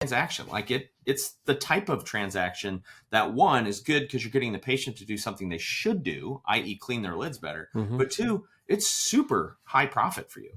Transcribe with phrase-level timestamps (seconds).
[0.00, 0.46] transaction.
[0.48, 4.58] Like it, it's the type of transaction that one is good because you're getting the
[4.58, 7.68] patient to do something they should do, i.e., clean their lids better.
[7.74, 7.98] Mm-hmm.
[7.98, 10.52] But two, it's super high profit for you.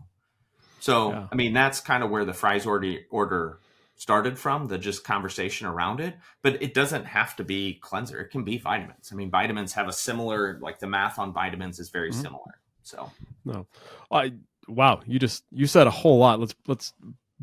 [0.80, 1.28] So, yeah.
[1.32, 3.60] I mean, that's kind of where the fries order order
[3.96, 6.16] started from, the just conversation around it.
[6.42, 9.10] But it doesn't have to be cleanser; it can be vitamins.
[9.12, 12.22] I mean, vitamins have a similar, like the math on vitamins is very mm-hmm.
[12.22, 12.60] similar.
[12.84, 13.12] So,
[13.46, 13.66] no,
[14.12, 14.34] I
[14.68, 16.40] wow, you just you said a whole lot.
[16.40, 16.94] Let's let's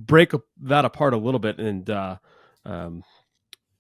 [0.06, 0.32] break
[0.62, 2.16] that apart a little bit and uh,
[2.64, 3.02] um,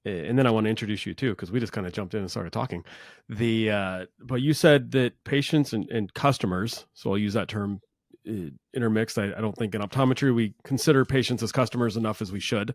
[0.04, 2.20] and then I want to introduce you too because we just kind of jumped in
[2.20, 2.84] and started talking.
[3.28, 7.80] The uh, but you said that patients and, and customers, so I'll use that term
[8.28, 9.18] uh, intermixed.
[9.18, 12.74] I, I, don't think in optometry we consider patients as customers enough as we should.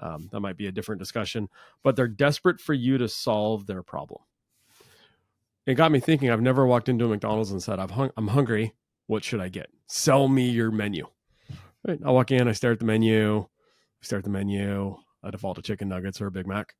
[0.00, 1.48] Um, that might be a different discussion,
[1.82, 4.20] but they're desperate for you to solve their problem.
[5.66, 6.30] It got me thinking.
[6.30, 8.74] I've never walked into a McDonald's and said, "I've hung- I'm hungry.
[9.06, 9.70] What should I get?
[9.86, 11.06] Sell me your menu."
[11.88, 11.98] Right.
[12.04, 13.46] I walk in, I stare at the menu,
[14.02, 14.94] stare at the menu.
[15.24, 16.74] I default to chicken nuggets or a Big Mac.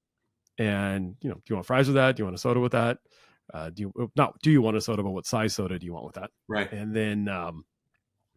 [0.59, 2.15] And you know, do you want fries with that?
[2.15, 2.99] Do you want a soda with that?
[3.55, 4.39] Uh, do you not?
[4.43, 5.03] Do you want a soda?
[5.03, 6.31] But what size soda do you want with that?
[6.47, 6.71] Right.
[6.71, 7.65] And then, um,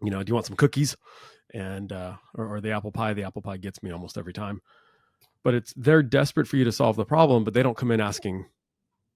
[0.02, 0.96] you know, do you want some cookies?
[1.54, 3.14] And uh, or, or the apple pie?
[3.14, 4.62] The apple pie gets me almost every time.
[5.44, 8.00] But it's they're desperate for you to solve the problem, but they don't come in
[8.00, 8.46] asking,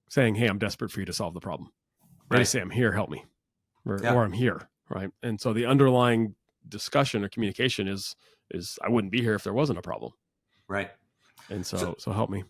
[0.09, 1.71] saying, "Hey, I'm desperate for you to solve the problem."
[2.29, 2.39] Right.
[2.39, 3.23] They say, "I'm here, help me,"
[3.85, 4.13] or, yeah.
[4.13, 5.09] or "I'm here." Right.
[5.23, 6.35] And so the underlying
[6.69, 8.15] discussion or communication is
[8.51, 10.13] is I wouldn't be here if there wasn't a problem.
[10.67, 10.91] Right.
[11.49, 12.43] And so so, so help me.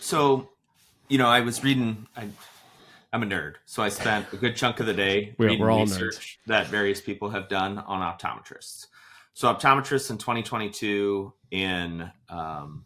[0.00, 0.50] So,
[1.08, 2.28] you know, I was reading I
[3.12, 6.38] I'm a nerd, so I spent a good chunk of the day we, reading research
[6.42, 6.48] nerds.
[6.48, 8.86] that various people have done on optometrists.
[9.32, 12.84] So, optometrists in 2022 in um,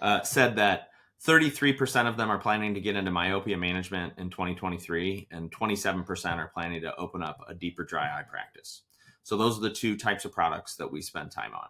[0.00, 0.88] uh, said that
[1.24, 6.48] 33% of them are planning to get into myopia management in 2023, and 27% are
[6.48, 8.82] planning to open up a deeper dry eye practice.
[9.30, 11.68] So those are the two types of products that we spend time on.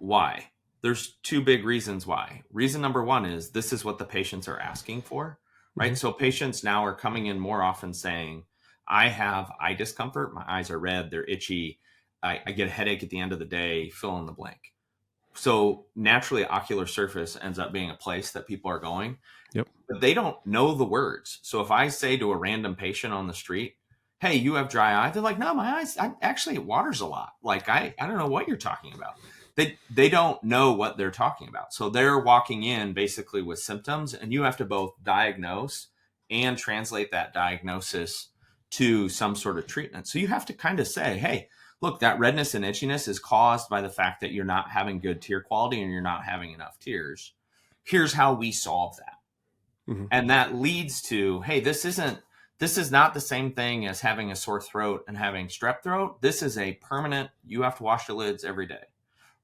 [0.00, 0.50] Why?
[0.82, 2.42] There's two big reasons why.
[2.52, 5.38] Reason number one is this is what the patients are asking for,
[5.74, 5.92] right?
[5.92, 5.96] Mm-hmm.
[5.96, 8.44] So patients now are coming in more often saying,
[8.86, 11.80] I have eye discomfort, my eyes are red, they're itchy,
[12.22, 14.74] I, I get a headache at the end of the day, fill in the blank.
[15.32, 19.16] So naturally, ocular surface ends up being a place that people are going.
[19.54, 19.68] Yep.
[19.88, 21.38] But they don't know the words.
[21.40, 23.76] So if I say to a random patient on the street,
[24.22, 25.10] hey, you have dry eye.
[25.10, 27.32] They're like, no, my eyes, I, actually, it waters a lot.
[27.42, 29.16] Like, I, I don't know what you're talking about.
[29.56, 31.74] They, they don't know what they're talking about.
[31.74, 35.88] So they're walking in basically with symptoms, and you have to both diagnose
[36.30, 38.28] and translate that diagnosis
[38.70, 40.06] to some sort of treatment.
[40.06, 41.48] So you have to kind of say, hey,
[41.80, 45.20] look, that redness and itchiness is caused by the fact that you're not having good
[45.20, 47.32] tear quality and you're not having enough tears.
[47.82, 49.92] Here's how we solve that.
[49.92, 50.04] Mm-hmm.
[50.12, 52.20] And that leads to, hey, this isn't
[52.62, 56.22] this is not the same thing as having a sore throat and having strep throat.
[56.22, 58.84] This is a permanent, you have to wash your lids every day,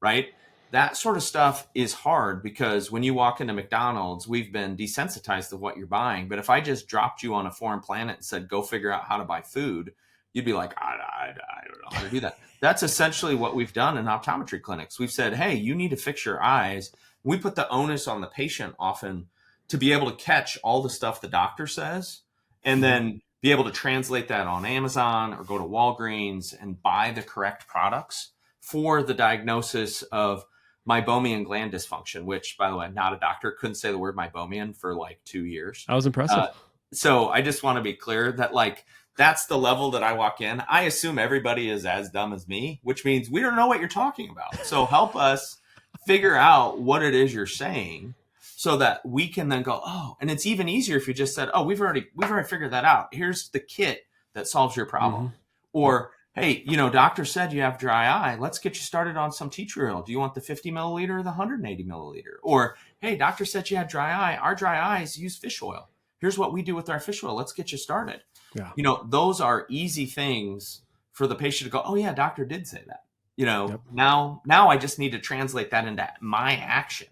[0.00, 0.28] right?
[0.70, 5.48] That sort of stuff is hard because when you walk into McDonald's, we've been desensitized
[5.48, 6.28] to what you're buying.
[6.28, 9.02] But if I just dropped you on a foreign planet and said, go figure out
[9.02, 9.94] how to buy food,
[10.32, 12.38] you'd be like, I, I, I don't know how to do that.
[12.60, 15.00] That's essentially what we've done in optometry clinics.
[15.00, 16.92] We've said, hey, you need to fix your eyes.
[17.25, 19.26] We put the onus on the patient often
[19.66, 22.20] to be able to catch all the stuff the doctor says
[22.68, 27.12] and then be able to translate that on Amazon or go to Walgreens and buy
[27.12, 30.44] the correct products for the diagnosis of
[30.88, 34.76] meibomian gland dysfunction, which, by the way, not a doctor, couldn't say the word meibomian
[34.76, 35.84] for like two years.
[35.88, 36.37] I was impressive.
[36.37, 36.48] Uh,
[36.92, 38.84] so I just want to be clear that, like,
[39.16, 40.62] that's the level that I walk in.
[40.68, 43.88] I assume everybody is as dumb as me, which means we don't know what you're
[43.88, 44.54] talking about.
[44.64, 45.58] So help us
[46.06, 48.14] figure out what it is you're saying
[48.58, 51.48] so that we can then go, oh, and it's even easier if you just said,
[51.54, 53.06] oh, we've already we've already figured that out.
[53.12, 55.26] Here's the kit that solves your problem.
[55.26, 55.34] Mm-hmm.
[55.74, 58.36] Or hey, you know, doctor said you have dry eye.
[58.36, 60.02] Let's get you started on some tea tree oil.
[60.02, 62.38] Do you want the 50 milliliter or the 180 milliliter?
[62.42, 64.36] Or hey, doctor said you had dry eye.
[64.36, 65.88] Our dry eyes use fish oil.
[66.18, 67.36] Here's what we do with our fish oil.
[67.36, 68.22] Let's get you started.
[68.56, 68.72] Yeah.
[68.74, 70.80] You know, those are easy things
[71.12, 73.04] for the patient to go, oh yeah, doctor did say that.
[73.36, 73.80] You know, yep.
[73.92, 77.06] now now I just need to translate that into my action.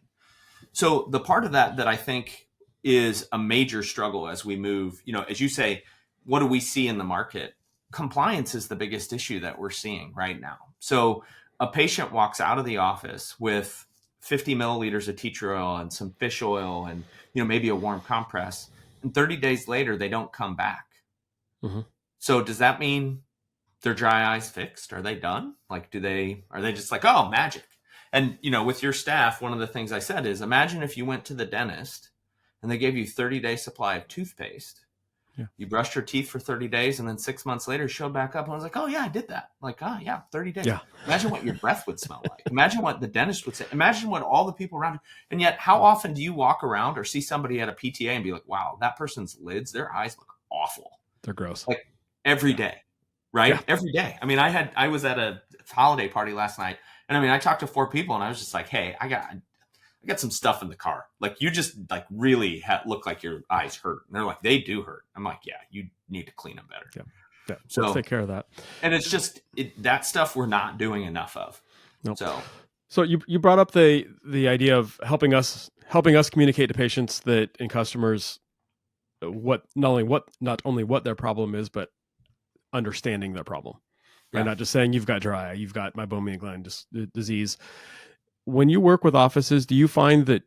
[0.77, 2.49] So the part of that that I think
[2.85, 5.85] is a major struggle as we move, you know, as you say,
[6.27, 7.55] what do we see in the market?
[7.93, 10.59] Compliance is the biggest issue that we're seeing right now.
[10.79, 11.25] So
[11.59, 13.87] a patient walks out of the office with
[14.21, 17.75] 50 milliliters of tea tree oil and some fish oil and you know maybe a
[17.75, 18.69] warm compress
[19.03, 20.85] and 30 days later they don't come back
[21.65, 21.81] mm-hmm.
[22.19, 23.23] so does that mean
[23.81, 27.29] their dry eyes fixed are they done like do they are they just like oh
[27.31, 27.65] magic
[28.13, 30.97] and you know with your staff one of the things i said is imagine if
[30.97, 32.11] you went to the dentist
[32.63, 34.87] and they gave you 30 day supply of toothpaste
[35.39, 35.47] Yeah.
[35.59, 38.47] You brushed your teeth for 30 days and then six months later showed back up
[38.47, 39.51] and I was like, oh, yeah, I did that.
[39.61, 40.67] Like, ah, yeah, 30 days.
[40.67, 40.81] Yeah.
[41.05, 42.43] Imagine what your breath would smell like.
[42.51, 43.67] Imagine what the dentist would say.
[43.71, 45.01] Imagine what all the people around you.
[45.31, 48.25] And yet, how often do you walk around or see somebody at a PTA and
[48.25, 51.69] be like, wow, that person's lids, their eyes look awful They're gross.
[51.69, 51.87] Like,
[52.25, 52.77] every day,
[53.31, 53.55] right?
[53.55, 53.61] Yeah.
[53.69, 54.17] Every day.
[54.23, 57.31] I mean, I had, I was at a holiday party last night and I mean,
[57.31, 60.21] I talked to four people and I was just like, hey, I got, I got
[60.21, 61.07] some stuff in the car.
[61.21, 64.03] Like you just like really ha- look like your eyes hurt.
[64.07, 65.05] And they're like, they do hurt.
[65.15, 66.91] I'm like, yeah, you need to clean them better.
[66.97, 67.03] Yeah.
[67.49, 67.57] Yeah.
[67.69, 68.47] So- let's take care of that.
[68.83, 71.61] And it's just it, that stuff we're not doing enough of.
[72.05, 72.19] Nope.
[72.19, 72.41] So
[72.89, 76.75] So you you brought up the the idea of helping us helping us communicate to
[76.75, 78.41] patients that and customers
[79.23, 81.91] what not only what not only what their problem is, but
[82.73, 83.77] understanding their problem.
[84.33, 84.41] Yeah.
[84.41, 84.47] Right?
[84.47, 87.57] Not just saying you've got dry eye, you've got meibomian gland dis- uh, disease.
[88.45, 90.43] When you work with offices, do you find that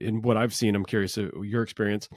[0.00, 2.08] in what I've seen, I'm curious of your experience.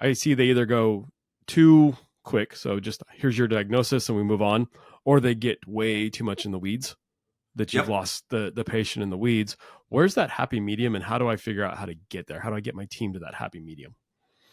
[0.00, 1.06] I see they either go
[1.46, 4.68] too quick, so just here's your diagnosis and we move on,
[5.04, 6.96] or they get way too much in the weeds
[7.56, 7.90] that you've Yep.
[7.90, 9.56] lost the the patient in the weeds.
[9.88, 12.40] Where's that happy medium, and how do I figure out how to get there?
[12.40, 13.94] How do I get my team to that happy medium?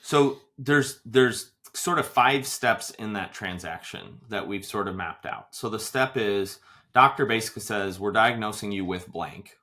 [0.07, 5.25] So there's there's sort of five steps in that transaction that we've sort of mapped
[5.25, 5.53] out.
[5.53, 6.59] So the step is
[6.93, 9.57] doctor basically says we're diagnosing you with blank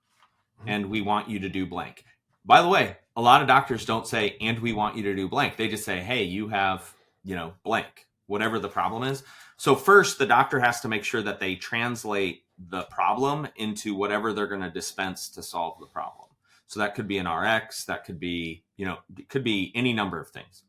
[0.61, 0.65] Mhm.
[0.67, 2.05] and we want you to do blank.
[2.45, 5.29] By the way, a lot of doctors don't say and we want you to do
[5.29, 5.57] blank.
[5.57, 9.25] They just say, "Hey, you have, you know, blank." Whatever the problem is.
[9.57, 14.35] So first the doctor has to make sure that they translate the problem into whatever
[14.35, 16.29] they're going to dispense to solve the problem.
[16.67, 19.93] So that could be an RX, that could be, you know, it could be any
[19.93, 20.65] number of things.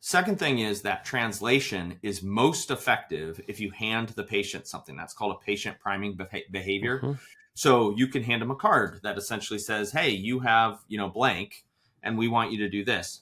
[0.00, 4.96] Second thing is that translation is most effective if you hand the patient something.
[4.96, 7.00] That's called a patient priming beha- behavior.
[7.00, 7.18] Mhm.
[7.52, 11.10] So you can hand them a card that essentially says, "Hey, you have, you know,
[11.10, 11.66] blank
[12.02, 13.20] and we want you to do this."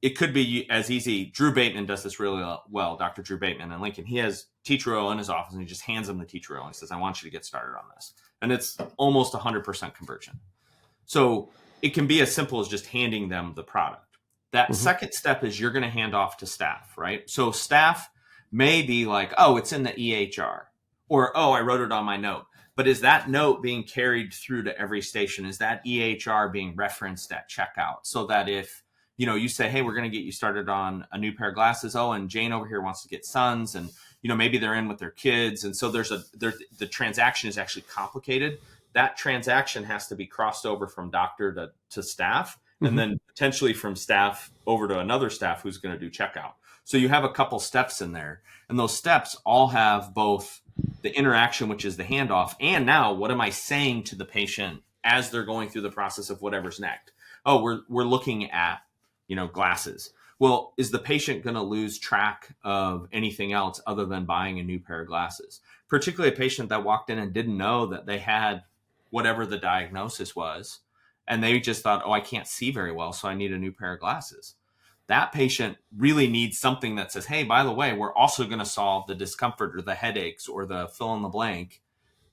[0.00, 1.26] It could be as easy.
[1.26, 2.96] Drew Bateman does this really well.
[2.96, 3.22] Dr.
[3.22, 4.06] Drew Bateman in Lincoln.
[4.06, 6.40] He has tea tree oil in his office and he just hands them the tea
[6.40, 8.78] tree oil and he says, "I want you to get started on this." And it's
[8.96, 10.40] almost 100% conversion.
[11.04, 11.50] So
[11.84, 14.16] it can be as simple as just handing them the product.
[14.52, 14.74] That Mhm.
[14.74, 17.28] second step is you're going to hand off to staff, right?
[17.28, 18.08] So staff
[18.50, 20.70] may be like, oh, it's in the EHR,
[21.10, 22.46] or oh, I wrote it on my note.
[22.74, 25.44] But is that note being carried through to every station?
[25.44, 28.82] Is that EHR being referenced at checkout so that if
[29.18, 31.50] you know you say, hey, we're going to get you started on a new pair
[31.50, 31.94] of glasses.
[31.94, 33.90] Oh, and Jane over here wants to get suns, and
[34.22, 37.58] you know maybe they're in with their kids, and so there's a the transaction is
[37.58, 38.58] actually complicated.
[38.94, 42.88] That transaction has to be crossed over from doctor to, to staff, Mhm.
[42.88, 46.54] and then potentially from staff over to another staff who's going to do checkout.
[46.82, 50.60] So you have a couple steps in there, and those steps all have both
[51.02, 54.82] the interaction, which is the handoff, and now what am I saying to the patient
[55.04, 57.12] as they're going through the process of whatever's next?
[57.46, 58.82] Oh, we're we're looking at
[59.28, 60.10] you know glasses.
[60.40, 64.64] Well, is the patient going to lose track of anything else other than buying a
[64.64, 65.60] new pair of glasses?
[65.88, 68.64] Particularly a patient that walked in and didn't know that they had
[69.14, 70.80] whatever the diagnosis was,
[71.28, 73.70] and they just thought, oh, I can't see very well, so I need a new
[73.70, 74.56] pair of glasses.
[75.06, 78.64] That patient really needs something that says, hey, by the way, we're also going to
[78.64, 81.80] solve the discomfort or the headaches or the fill in the blank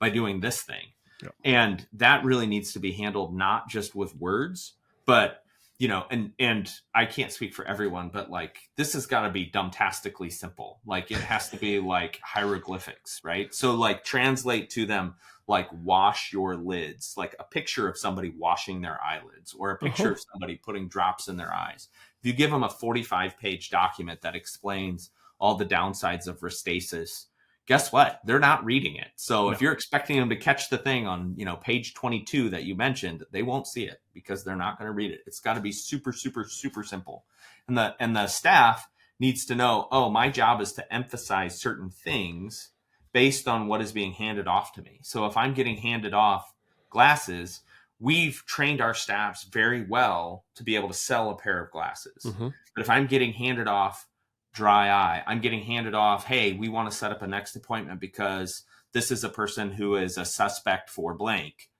[0.00, 0.86] by doing this thing.
[1.22, 1.34] Yep.
[1.44, 4.72] And that really needs to be handled not just with words,
[5.06, 5.41] but
[5.82, 9.30] you know, and and I can't speak for everyone, but like this has got to
[9.30, 10.78] be dumbtastically simple.
[10.86, 13.52] Like it has to be like hieroglyphics, right?
[13.52, 15.16] So like translate to them
[15.48, 20.04] like wash your lids, like a picture of somebody washing their eyelids or a picture
[20.04, 20.12] Uh-huh.
[20.12, 21.88] of somebody putting drops in their eyes.
[22.20, 25.10] If you give them a 45 page document that explains
[25.40, 27.24] all the downsides of restasis,
[27.66, 28.20] guess what?
[28.24, 29.08] They're not reading it.
[29.16, 32.64] So if you're expecting them to catch the thing on, you know, page 22 that
[32.64, 35.20] you mentioned, they won't see it because they're not going to read it.
[35.26, 37.24] It's got to be super super super simple.
[37.68, 38.88] And the and the staff
[39.20, 42.70] needs to know, "Oh, my job is to emphasize certain things
[43.12, 46.52] based on what is being handed off to me." So if I'm getting handed off
[46.90, 47.60] glasses,
[48.00, 52.24] we've trained our staffs very well to be able to sell a pair of glasses.
[52.24, 52.52] Mhm.
[52.74, 54.08] But if I'm getting handed off
[54.52, 58.00] dry eye, I'm getting handed off, hey, we want to set up a next appointment
[58.00, 61.70] because this is a person who is a suspect for blank.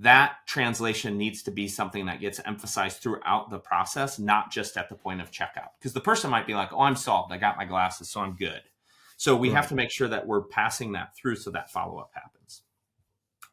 [0.00, 4.88] That translation needs to be something that gets emphasized throughout the process, not just at
[4.88, 5.70] the point of checkout.
[5.78, 7.32] Because the person might be like, oh, I'm solved.
[7.32, 8.62] I got my glasses, so I'm good.
[9.16, 12.12] So we have to make sure that we're passing that through so that follow up
[12.14, 12.62] happens.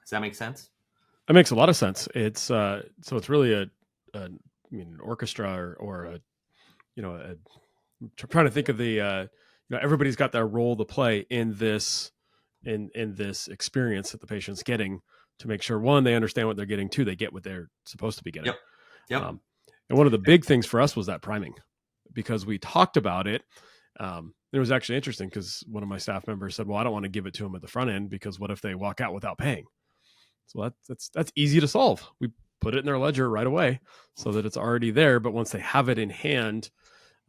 [0.02, 0.70] Does that make sense?
[1.28, 2.08] That makes a lot of sense.
[2.14, 3.64] It's uh, so it's really a,
[4.14, 4.30] a I
[4.70, 6.20] mean, an orchestra or, or a,
[6.96, 7.36] you know, a,
[8.18, 9.28] trying to think of the, uh, you
[9.70, 12.12] know, everybody's got their role to play in this,
[12.64, 15.02] in in this experience that the patient's getting
[15.40, 18.18] to make sure one they understand what they're getting, two they get what they're supposed
[18.18, 18.48] to be getting.
[18.48, 18.60] Yep.
[19.10, 19.22] Yep.
[19.22, 19.40] Um,
[19.90, 21.54] and one of the big things for us was that priming,
[22.14, 23.44] because we talked about it,
[24.00, 26.94] Um, it was actually interesting because one of my staff members said, "Well, I don't
[26.94, 29.02] want to give it to them at the front end because what if they walk
[29.02, 29.66] out without paying?"
[30.48, 32.10] So that's that's that's easy to solve.
[32.20, 32.30] We
[32.62, 33.80] put it in their ledger right away
[34.16, 35.20] so that it's already there.
[35.20, 36.72] But once they have it in hand,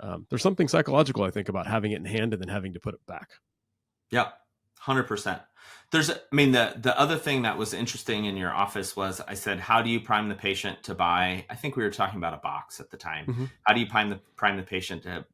[0.00, 2.80] um, there's something psychological I think about having it in hand and then having to
[2.80, 3.30] put it back.
[4.10, 4.28] Yeah,
[4.78, 5.40] hundred percent.
[5.90, 9.34] There's, I mean, the the other thing that was interesting in your office was I
[9.34, 11.44] said, how do you prime the patient to buy?
[11.48, 13.26] I think we were talking about a box at the time.
[13.26, 13.44] Mm-hmm.
[13.62, 15.24] How do you prime the prime the patient to?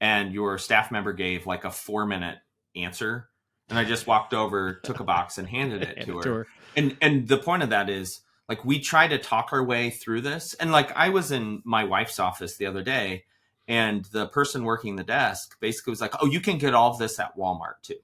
[0.00, 2.38] And your staff member gave like a four minute
[2.76, 3.28] answer,
[3.68, 6.22] and I just walked over, took a box, and handed it to her.
[6.22, 6.46] to her.
[6.76, 10.22] And and the point of that is like we try to talk our way through
[10.22, 10.54] this.
[10.54, 13.24] And like I was in my wife's office the other day,
[13.68, 16.98] and the person working the desk basically was like, "Oh, you can get all of
[16.98, 18.00] this at Walmart too,"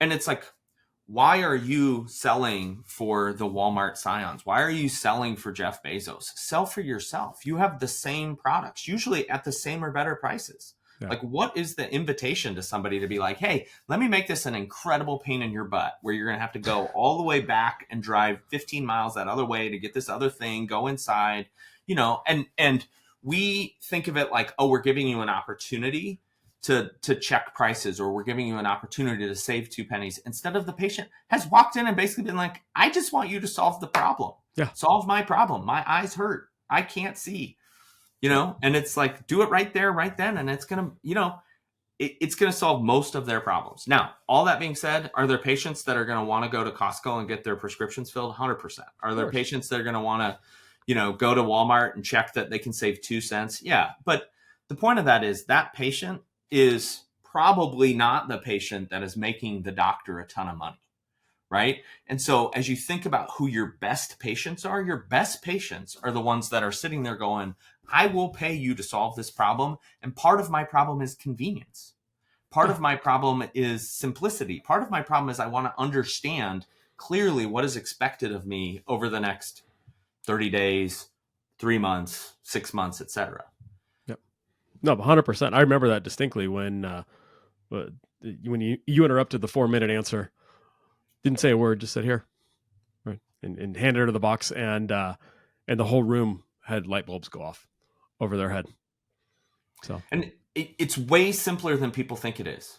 [0.00, 0.44] and it's like
[1.10, 4.46] why are you selling for the Walmart Scions?
[4.46, 6.30] Why are you selling for Jeff Bezos?
[6.36, 7.44] Sell for yourself.
[7.44, 10.74] You have the same products, usually at the same or better prices.
[11.00, 11.08] Yeah.
[11.08, 14.46] Like, what is the invitation to somebody to be like, hey, let me make this
[14.46, 17.24] an incredible pain in your butt where you're going to have to go all the
[17.24, 20.86] way back and drive 15 miles that other way to get this other thing, go
[20.86, 21.48] inside,
[21.88, 22.86] you know, and, and,
[23.22, 26.20] we think of it like, oh, we're giving you an opportunity
[26.62, 30.56] to to check prices or we're giving you an opportunity to save two pennies instead
[30.56, 33.48] of the patient has walked in and basically been like i just want you to
[33.48, 34.32] solve the problem.
[34.56, 34.70] Yeah.
[34.74, 35.64] Solve my problem.
[35.64, 36.48] My eyes hurt.
[36.68, 37.56] I can't see.
[38.20, 38.56] You know?
[38.62, 41.36] And it's like do it right there right then and it's gonna you know
[41.98, 43.86] it, it's gonna solve most of their problems.
[43.88, 46.70] Now all that being said are there patients that are gonna want to go to
[46.70, 48.34] costco and get their prescriptions filled?
[48.34, 50.38] 100% are there patients that are gonna want to
[50.86, 54.30] you know go to walmart and check that they can save two cents yeah but
[54.68, 59.62] the point of that is that patient is probably not the patient that is making
[59.62, 60.80] the doctor a ton of money.
[61.48, 61.82] Right.
[62.06, 66.12] And so as you think about who your best patients are, your best patients are
[66.12, 67.56] the ones that are sitting there going,
[67.92, 69.78] I will pay you to solve this problem.
[70.00, 71.94] And part of my problem is convenience.
[72.52, 74.60] Part of my problem is simplicity.
[74.60, 76.66] Part of my problem is I want to understand
[76.96, 79.62] clearly what is expected of me over the next
[80.30, 81.08] 30 days,
[81.58, 83.46] three months, six months, etc.
[84.06, 84.20] Yep.
[84.80, 85.56] No, hundred percent.
[85.56, 87.02] I remember that distinctly when uh,
[87.68, 90.30] when you you interrupted the four minute answer,
[91.24, 92.26] didn't say a word, just said here,
[93.04, 95.16] right, and, and handed her to the box, and uh,
[95.66, 97.66] and the whole room had light bulbs go off
[98.20, 98.66] over their head.
[99.82, 102.78] So and it, it's way simpler than people think it is.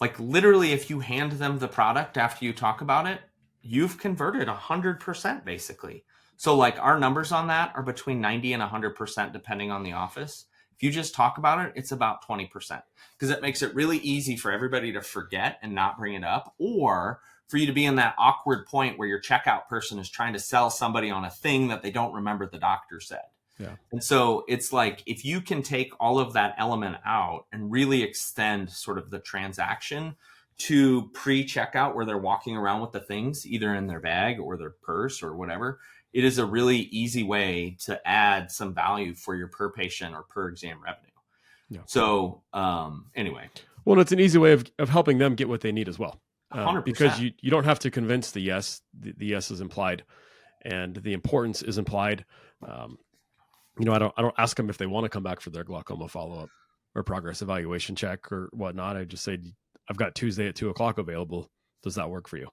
[0.00, 3.20] Like literally, if you hand them the product after you talk about it,
[3.60, 6.02] you've converted a hundred percent basically.
[6.42, 9.92] So like our numbers on that are between ninety and hundred percent depending on the
[9.92, 12.82] office If you just talk about it, it's about 20%
[13.16, 16.52] because it makes it really easy for everybody to forget and not bring it up
[16.58, 20.32] or for you to be in that awkward point where your checkout person is trying
[20.32, 23.22] to sell somebody on a thing that they don't remember the doctor said.
[23.60, 23.76] Yeah.
[23.92, 28.02] And so it's like if you can take all of that element out and really
[28.02, 30.16] extend sort of the transaction
[30.58, 34.56] to pre checkout where they're walking around with the things either in their bag or
[34.56, 35.78] their purse or whatever,
[36.12, 40.24] it is a really easy way to add some value for your per patient or
[40.24, 41.08] per exam revenue.
[41.68, 41.80] Yeah.
[41.86, 43.48] So um, anyway,
[43.84, 46.20] well, it's an easy way of, of helping them get what they need as well,
[46.50, 48.82] uh, because you you don't have to convince the yes.
[48.98, 50.04] The, the, yes is implied,
[50.62, 52.24] and the importance is implied.
[52.66, 52.98] Um,
[53.78, 55.50] you know, I don't I don't ask them if they want to come back for
[55.50, 56.50] their glaucoma follow up
[56.94, 58.96] or progress evaluation check or whatnot.
[58.96, 59.38] I just say
[59.88, 61.50] I've got Tuesday at two o'clock available.
[61.82, 62.48] Does that work for you?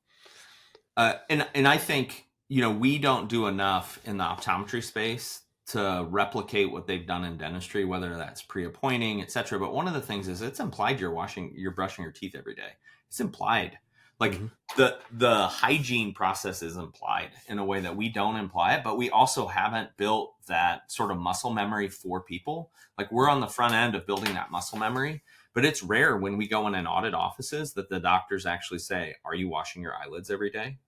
[0.96, 5.42] Uh, and and I think you know, we don't do enough in the optometry space
[5.68, 9.60] to replicate what they've done in dentistry, whether that's pre-appointing, et cetera.
[9.60, 12.56] But one of the things is it's implied you're washing, you're brushing your teeth every
[12.56, 12.72] day.
[13.08, 13.78] It's implied.
[14.20, 14.48] Like mm-hmm.
[14.76, 18.98] the the hygiene process is implied in a way that we don't imply it, but
[18.98, 22.72] we also haven't built that sort of muscle memory for people.
[22.98, 26.36] Like we're on the front end of building that muscle memory, but it's rare when
[26.36, 29.96] we go in and audit offices that the doctors actually say, "Are you washing your
[29.96, 30.80] eyelids every day?"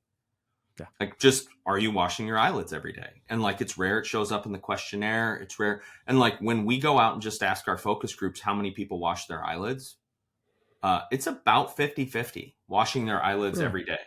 [0.79, 0.88] Yeah.
[0.99, 3.21] Like just are you washing your eyelids every day?
[3.29, 5.36] And like it's rare it shows up in the questionnaire.
[5.36, 5.81] It's rare.
[6.07, 8.99] And like when we go out and just ask our focus groups how many people
[8.99, 9.97] wash their eyelids,
[10.81, 13.65] uh, it's about 50-50 washing their eyelids yeah.
[13.65, 13.99] every day.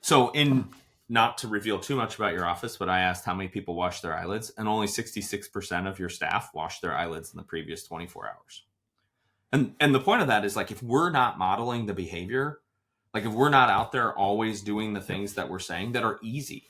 [0.00, 0.68] So in
[1.08, 4.00] not to reveal too much about your office, but I asked how many people wash
[4.00, 8.26] their eyelids, and only 66% of your staff washed their eyelids in the previous 24
[8.26, 8.64] hours.
[9.50, 12.60] And and the point of that is like if we're not modeling the behavior
[13.14, 16.18] like if we're not out there always doing the things that we're saying that are
[16.22, 16.68] easy,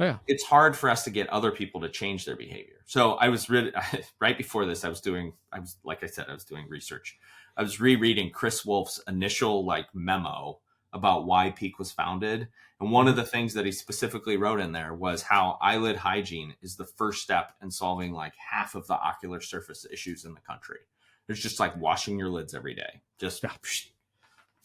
[0.00, 2.80] oh, yeah, it's hard for us to get other people to change their behavior.
[2.86, 3.72] So I was really
[4.20, 4.84] right before this.
[4.84, 5.34] I was doing.
[5.52, 7.18] I was like I said, I was doing research.
[7.56, 10.58] I was rereading Chris Wolfe's initial like memo
[10.92, 12.48] about why Peeq was founded.
[12.80, 13.22] And one of mm-hmm.
[13.22, 17.22] the things that he specifically wrote in there was how eyelid hygiene is the first
[17.22, 20.80] step in solving like half of the ocular surface issues in the country.
[21.26, 23.00] There's just like washing your lids every day.
[23.18, 23.92] Just Yeah.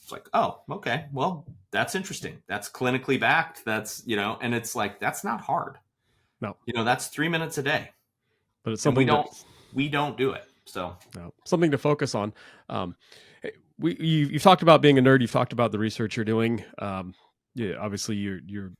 [0.08, 2.38] It's like, oh, okay, well, that's interesting.
[2.48, 3.66] That's clinically backed.
[3.66, 5.80] That's you know, and it's like that's not hard.
[6.40, 6.56] No.
[6.66, 7.90] you know, that's three minutes a day.
[8.64, 10.46] but it's And we something don't we don't do it.
[10.64, 12.34] So no, something to focus on.
[12.70, 12.96] Um,
[13.80, 15.20] we you, you've talked about being a nerd.
[15.20, 16.64] You've talked about the research you're doing.
[16.80, 17.14] Um,
[17.56, 18.72] yeah, obviously you're you're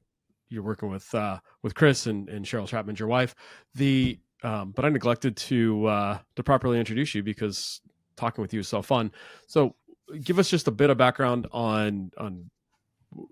[0.48, 3.36] you're working with uh, with Chris and, and Cheryl Chapman, your wife.
[3.76, 7.82] The um, but I neglected to uh, to properly introduce you because
[8.16, 9.12] talking with you is so fun.
[9.48, 9.76] So
[10.24, 12.50] give us just a bit of background on on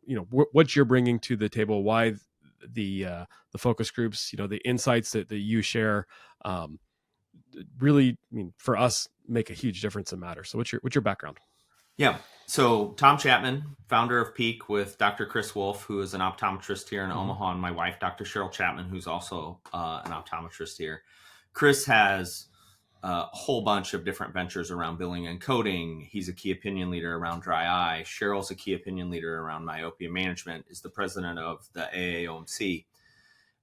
[0.06, 2.14] you know wh- what you're bringing to the table, why
[2.68, 6.08] the uh, the focus groups, you know, the insights that, that you share.
[6.44, 6.80] Um,
[7.80, 10.44] really, I mean, for us, make a huge difference and matter.
[10.44, 11.38] So, what's your what's your background?
[11.98, 12.18] Yeah.
[12.48, 15.26] So Tom Chapman, founder of Peeq, with Dr.
[15.26, 17.16] Chris Wolfe, who is an optometrist here in Mhm.
[17.16, 18.26] Omaha, and my wife, Dr.
[18.26, 21.04] Cheryl Chapman, who's also uh, an optometrist here.
[21.54, 22.48] Chris has
[23.06, 26.08] a whole bunch of different ventures around billing and coding.
[26.10, 28.02] He's a key opinion leader around dry eye.
[28.04, 30.66] Cheryl's a key opinion leader around myopia management.
[30.72, 32.86] Is the president of the AAOMC.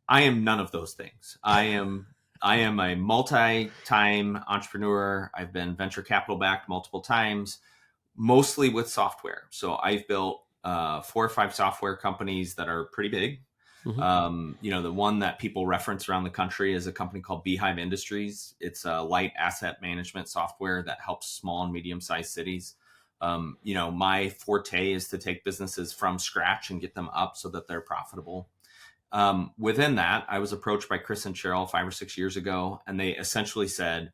[0.08, 1.38] I am none of those things.
[1.42, 2.06] I am
[2.40, 5.28] I am a multi-time entrepreneur.
[5.34, 7.58] I've been venture capital backed multiple times,
[8.16, 9.48] mostly with software.
[9.50, 13.40] So I've built uh, four or five software companies that are pretty big.
[13.84, 13.98] Mhm.
[14.00, 17.42] Um, you know, the one that people reference around the country is a company called
[17.42, 18.54] Beehive Industries.
[18.60, 22.76] It's a light asset management software that helps small and medium-sized cities.
[23.20, 27.36] Um, you know, my forte is to take businesses from scratch and get them up
[27.36, 28.48] so that they're profitable.
[29.12, 32.80] Um, within that, I was approached by Chris and Cheryl five or six years ago,
[32.86, 34.12] and they essentially said,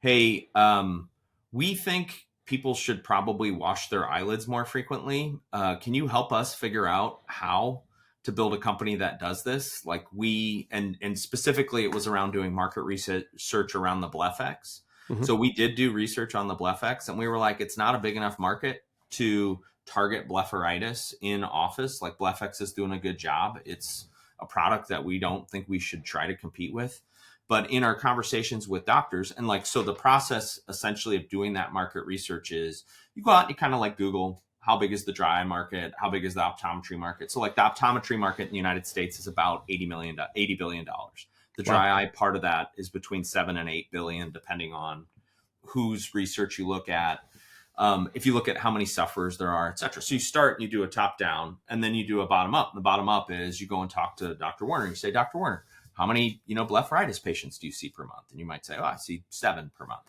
[0.00, 1.10] Hey, um,
[1.52, 5.38] we think people should probably wash their eyelids more frequently.
[5.52, 7.82] Uh, can you help us figure out how
[8.24, 9.84] to build a company that does this?
[9.84, 14.80] Like we, and, and specifically, it was around doing market research around the BlephX.
[15.08, 15.26] Mhm.
[15.26, 17.98] So we did do research on the BlephX, and we were like, it's not a
[17.98, 22.00] big enough market to target blepharitis in office.
[22.00, 23.58] Like BlephX is doing a good job.
[23.64, 24.06] It's
[24.40, 27.00] a product that we don't think we should try to compete with.
[27.48, 31.72] But in our conversations with doctors, and like, so the process essentially of doing that
[31.72, 35.04] market research is you go out and you kind of like Google how big is
[35.04, 35.92] the dry eye market?
[35.98, 37.32] How big is the optometry market?
[37.32, 40.84] So, like, the optometry market in the United States is about 80 million, 80 billion
[40.84, 41.26] dollars.
[41.56, 45.06] The dry eye part of that is between seven and eight billion, depending on
[45.62, 47.20] whose research you look at.
[47.76, 50.00] Um, if you look at how many sufferers there are, et cetera.
[50.02, 52.54] So you start and you do a top down and then you do a bottom
[52.54, 52.72] up.
[52.74, 54.64] The bottom up is you go and talk to Dr.
[54.64, 54.88] Werner.
[54.88, 55.38] You say, Dr.
[55.38, 58.30] Werner, how many, you know, blepharitis patients do you see per month?
[58.30, 60.02] And you might say, oh, I see seven per month.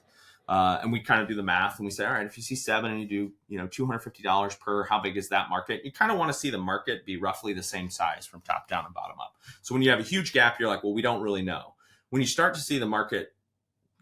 [0.48, 2.44] Uh, and we kind of do the math and we say, all right, if you
[2.44, 5.86] see seven and you do, you know, $250 per, how big is that market?
[5.86, 8.68] You kind of want to see the market be roughly the same size from top
[8.68, 9.36] down and bottom up.
[9.62, 11.76] So when you have a huge gap, you're like, well, we don't really know.
[12.10, 13.34] When you start to see the market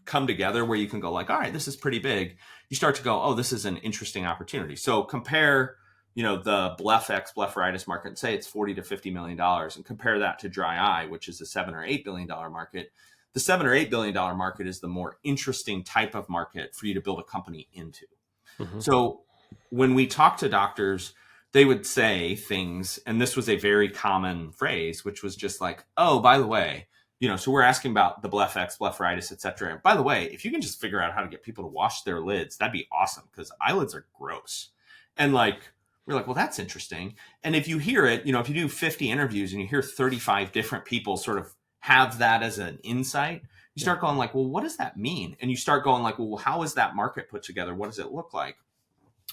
[0.04, 2.36] come together where you can go like, all right, this is pretty big,
[2.68, 4.74] you start to go, oh, this is an interesting opportunity.
[4.74, 5.76] So compare,
[6.14, 9.84] you know, the BlephX blepharitis market and say it's 40 to 50 million dollars and
[9.84, 12.92] compare that to dry eye, which is a seven or eight billion dollar market.
[13.32, 16.86] The seven or eight billion dollar market is the more interesting type of market for
[16.86, 18.06] you to build a company into.
[18.58, 18.82] Mhm.
[18.82, 19.22] So
[19.70, 21.14] when we talk to doctors,
[21.52, 25.84] they would say things, and this was a very common phrase, which was just like,
[25.96, 26.88] "Oh, by the way,
[27.20, 29.72] you know." So we're asking about the BlephX, blepharitis, etc.
[29.72, 31.68] And by the way, if you can just figure out how to get people to
[31.68, 34.70] wash their lids, that'd be awesome because eyelids are gross.
[35.16, 35.72] And like
[36.06, 37.14] we're like, well, that's interesting.
[37.44, 39.82] And if you hear it, you know, if you do 50 interviews and you hear
[39.82, 43.42] 35 different people sort of have that as an insight,
[43.74, 45.36] you start going like, well, what does that mean?
[45.40, 47.74] And you start going like, well, how is that market put together?
[47.74, 48.56] What does it look like?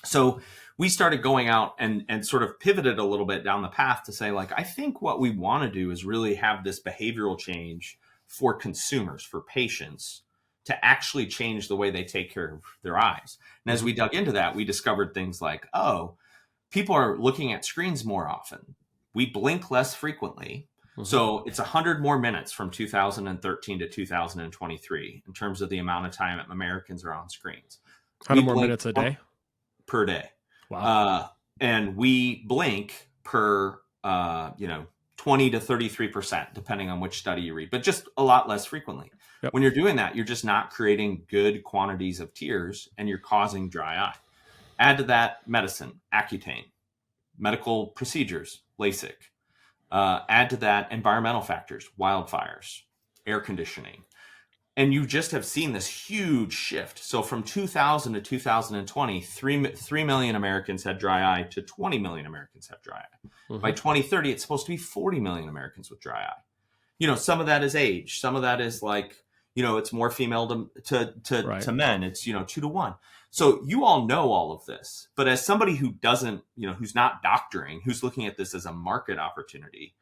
[0.05, 0.39] So
[0.77, 4.03] we started going out and and sort of pivoted a little bit down the path
[4.03, 7.38] to say like, I think what we want to do is really have this behavioral
[7.38, 10.21] change for consumers, for patients
[10.65, 13.38] to actually change the way they take care of their eyes.
[13.65, 16.15] And as we dug into that, we discovered things like, oh,
[16.69, 18.75] people are looking at screens more often.
[19.13, 20.67] We blink less frequently.
[20.97, 21.05] Mhm.
[21.05, 26.12] So it's 100 more minutes from 2013 to 2023 in terms of the amount of
[26.12, 27.79] time Americans are on screens
[28.27, 29.17] 100 we more minutes a day.
[29.88, 30.29] per day.
[30.69, 30.79] Wow.
[30.79, 31.27] Uh,
[31.62, 37.53] and we blink per, uh, you know, 20 to 33%, depending on which study you
[37.53, 39.12] read, but just a lot less frequently.
[39.43, 39.53] Yep.
[39.53, 43.69] When you're doing that, you're just not creating good quantities of tears and you're causing
[43.69, 44.15] dry eye.
[44.79, 46.71] Add to that medicine, Accutane,
[47.37, 49.13] medical procedures, LASIK.
[49.91, 52.81] Uh, add to that environmental factors, wildfires,
[53.25, 54.03] air conditioning.
[54.77, 56.99] And you just have seen this huge shift.
[56.99, 62.25] So from 2000 to 2020, 3, 3 million Americans had dry eye to 20 million
[62.25, 63.27] Americans have dry eye.
[63.49, 63.61] Mhm.
[63.61, 66.41] By 2030, it's supposed to be 40 million Americans with dry eye.
[66.99, 68.19] You know, some of that is age.
[68.21, 69.17] Some of that is like,
[69.55, 71.61] you know it's more female to to to, Right.
[71.63, 72.93] to men it's you know two to one
[73.31, 76.95] so you all know all of this but as somebody who doesn't you know who's
[76.95, 79.93] not doctoring who's looking at this as a market opportunity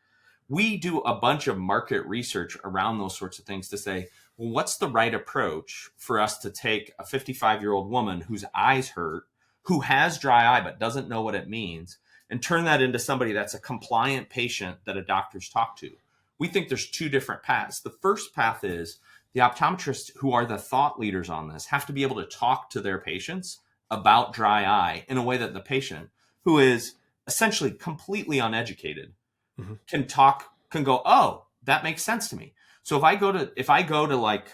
[0.50, 4.50] we do a bunch of market research around those sorts of things to say well
[4.50, 8.90] what's the right approach for us to take a 55 year old woman whose eyes
[8.90, 9.24] hurt
[9.68, 11.98] who has dry eye but doesn't know what it means
[12.30, 15.92] and turn that into somebody that's a compliant patient that a doctor's talked to?
[16.40, 17.82] We think there's two different paths.
[17.82, 19.00] The first path is
[19.38, 22.72] the optometrists who are the thought leaders on this have to be able to talk
[22.72, 23.60] to their patients
[23.92, 26.10] about dry eye in a way that the patient
[26.44, 26.96] who is
[27.28, 29.14] essentially completely uneducated
[29.60, 29.78] Mhm.
[29.88, 33.52] can talk can go oh that makes sense to me so if i go to
[33.56, 34.46] if i go to like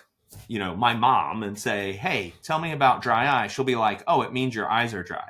[0.50, 4.04] you know my mom and say hey tell me about dry eye she'll be like
[4.08, 5.30] oh it means your eyes are dry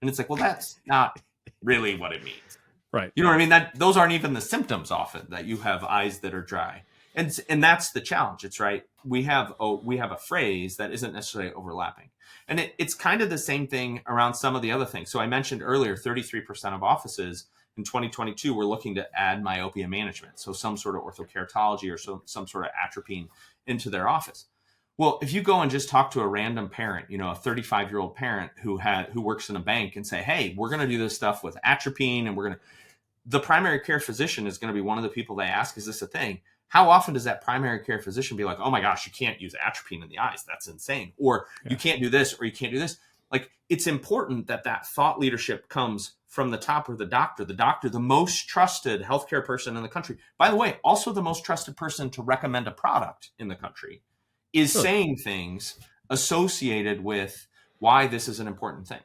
[0.00, 1.20] and it's like well that's not
[1.62, 2.58] really what it means
[2.90, 3.12] Right.
[3.14, 3.50] you know what I mean?
[3.50, 6.84] That those aren't even the symptoms often that you have eyes that are dry.
[7.18, 8.44] And and that's the challenge.
[8.44, 8.84] It's right.
[9.04, 12.10] We have oh we have a phrase that isn't necessarily overlapping.
[12.46, 15.10] And it, it's kind of the same thing around some of the other things.
[15.10, 20.38] So I mentioned earlier 33% of offices in 2022 were looking to add myopia management.
[20.38, 23.28] So some sort of orthokeratology or some, some sort of atropine
[23.66, 24.46] into their office.
[24.96, 27.90] Well, if you go and just talk to a random parent, you know, a 35
[27.90, 30.80] year old parent who had who works in a bank and say, "Hey, we're going
[30.80, 32.60] to do this stuff with atropine, and we're going to,"
[33.28, 35.86] the primary care physician is going to be one of the people they ask, "Is
[35.86, 39.06] this a thing?" How often does that primary care physician be like, "Oh my gosh,
[39.06, 40.44] you can't use atropine in the eyes?
[40.44, 41.70] That's insane," or Yeah.
[41.72, 42.98] "You can't do this," or "You can't do this."
[43.30, 47.54] Like, it's important that that thought leadership comes from the top or the doctor, the
[47.54, 50.18] doctor, the most trusted healthcare person in the country.
[50.38, 54.02] By the way, also the most trusted person to recommend a product in the country
[54.52, 54.82] is Sure.
[54.82, 55.78] saying things
[56.10, 57.46] associated with
[57.78, 59.02] why this is an important thing.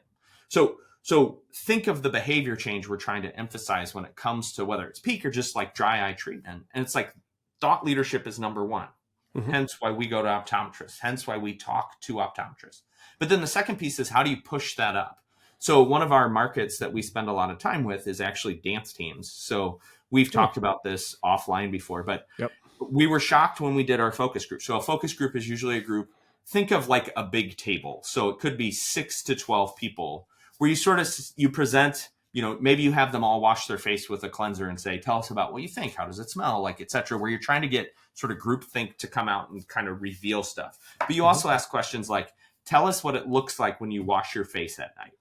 [0.48, 4.64] So so think of the behavior change we're trying to emphasize when it comes to
[4.64, 6.64] whether it's Peeq or just like dry eye treatment.
[6.72, 7.14] And it's like
[7.60, 8.88] thought leadership is number one.
[9.36, 9.50] Mhm.
[9.50, 11.00] Hence why we go to optometrists.
[11.00, 12.80] Hence why we talk to optometrists.
[13.18, 15.22] But then the second piece is how do you push that up?
[15.58, 18.54] So one of our markets that we spend a lot of time with is actually
[18.54, 19.30] dance teams.
[19.30, 20.40] So we've Cool.
[20.40, 22.50] talked about this offline before, but Yep.
[22.90, 24.62] we were shocked when we did our focus group.
[24.62, 26.14] So a focus group is usually a group.
[26.46, 28.00] Think of like a big table.
[28.04, 32.10] So it could be six to twelve people, where you sort of you present.
[32.32, 34.98] You know, maybe you have them all wash their face with a cleanser and say,
[34.98, 35.94] "Tell us about what you think.
[35.94, 36.60] How does it smell?
[36.60, 39.66] Like, etc." Where you're trying to get sort of group think to come out and
[39.68, 40.78] kind of reveal stuff.
[40.98, 41.26] But you Mhm.
[41.26, 42.32] also ask questions like,
[42.64, 45.12] "Tell us what it looks like when you wash your face at night."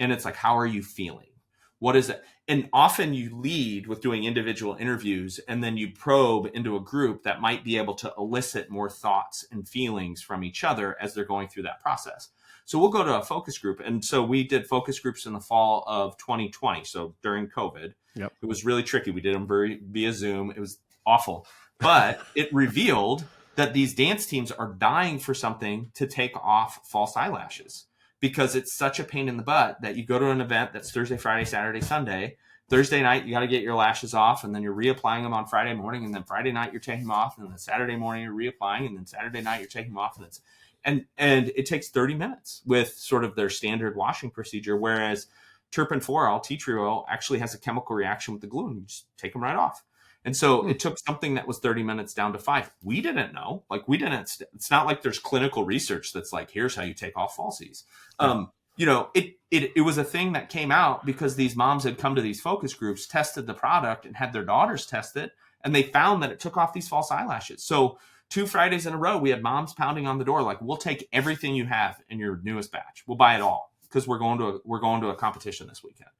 [0.00, 1.30] And it's like, "How are you feeling?
[1.78, 6.50] What is it?" and often you lead with doing individual interviews and then you probe
[6.54, 10.64] into a group that might be able to elicit more thoughts and feelings from each
[10.64, 12.30] other as they're going through that process
[12.68, 13.80] so we'll go to a focus group.
[13.80, 17.94] And so we did focus groups in the fall of 2020 so during covid.
[18.14, 18.32] Yep.
[18.42, 19.10] it was really tricky.
[19.10, 20.50] We did them very, via zoom.
[20.50, 21.46] It was awful.
[21.78, 23.24] But it revealed
[23.56, 27.86] that these dance teams are dying for something to take off false eyelashes
[28.20, 30.92] because it's such a pain in the butt that you go to an event that's
[30.92, 32.36] Thursday, Friday, Saturday, Sunday.
[32.68, 35.46] Thursday night, you got to get your lashes off, and then you're reapplying them on
[35.46, 38.34] Friday morning, and then Friday night you're taking them off, and then Saturday morning you're
[38.34, 40.42] reapplying, and then Saturday night you're taking them off, and it's
[40.84, 45.26] and and it takes 30 minutes with sort of their standard washing procedure, whereas
[45.72, 49.06] 4 tea tree oil actually has a chemical reaction with the glue, and you just
[49.16, 49.84] take them right off.
[50.24, 50.68] And so Hmm.
[50.68, 52.70] it took something that was 30 minutes down to five.
[52.82, 53.64] We didn't know.
[53.70, 54.40] Like we didn't.
[54.54, 57.84] It's not like there's clinical research that's like, here's how you take off falsies.
[58.18, 61.84] Um, you know, it, it it was a thing that came out because these moms
[61.84, 65.32] had come to these focus groups, tested the product, and had their daughters test it,
[65.62, 67.64] and they found that it took off these false eyelashes.
[67.64, 70.76] So two Fridays in a row, we had moms pounding on the door, like, "We'll
[70.76, 73.04] take everything you have in your newest batch.
[73.06, 75.82] We'll buy it all because we're going to a, we're going to a competition this
[75.82, 76.10] weekend."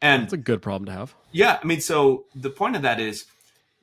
[0.00, 1.14] And It's a good problem to have.
[1.30, 3.26] yeah, I mean, so the point of that is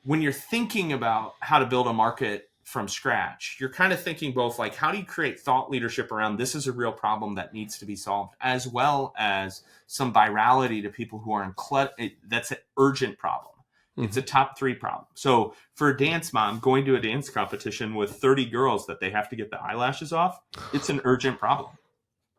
[0.04, 4.32] when you're thinking about how to build a market from scratch, you're kind of thinking
[4.32, 7.52] both like how do you create thought leadership around this is a real problem that
[7.52, 11.90] needs to be solved, as well as some virality to people who are in cl-
[11.98, 13.54] eh, that's an urgent problem.
[14.02, 14.26] It's a mm-hmm.
[14.26, 15.06] top three problem.
[15.14, 19.10] So for a dance mom going to a dance competition with 30 girls that they
[19.10, 20.40] have to get the eyelashes off,
[20.72, 21.72] it's an urgent problem.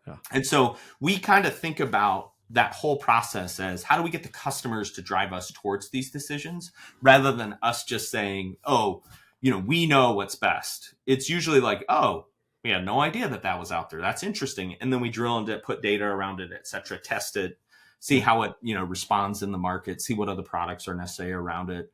[0.08, 0.18] Yeah.
[0.32, 4.24] And so we kind of think about that whole process as how do we get
[4.24, 6.72] the customers to drive us towards these decisions
[7.02, 9.04] rather than us just saying, oh,
[9.40, 10.94] you know, we know what's best.
[11.06, 12.28] It's usually like, oh,
[12.64, 14.02] we had no idea that that was out there.
[14.02, 14.76] That's interesting.
[14.82, 17.58] And then we drill into it, put data around it, et cetera, test it,
[18.02, 21.32] see how it, you know, responds in the market, see what other products are necessary
[21.32, 21.94] around it.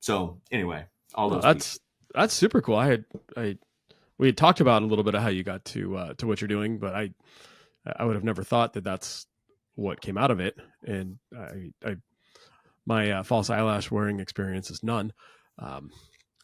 [0.00, 1.80] So anyway, all Well, those that's
[2.14, 2.76] that's super cool.
[2.76, 3.04] I had
[3.36, 3.58] I
[4.18, 6.40] we had talked about a little bit of how you got to uh, to what
[6.40, 7.10] you're doing, but I
[7.96, 9.26] I would have never thought that that's
[9.74, 10.58] what came out of it.
[10.86, 11.96] And I, I
[12.84, 15.12] my uh, false eyelash wearing experience is none.
[15.58, 15.90] Um,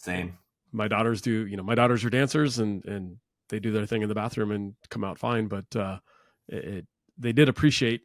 [0.01, 0.39] same.
[0.73, 1.47] my daughters do.
[1.47, 3.19] You know, my daughters are dancers, and and
[3.51, 5.49] they do their thing in the bathroom and come out fine.
[5.49, 5.99] But uh,
[6.49, 6.87] it, it
[7.19, 8.01] they did appreciate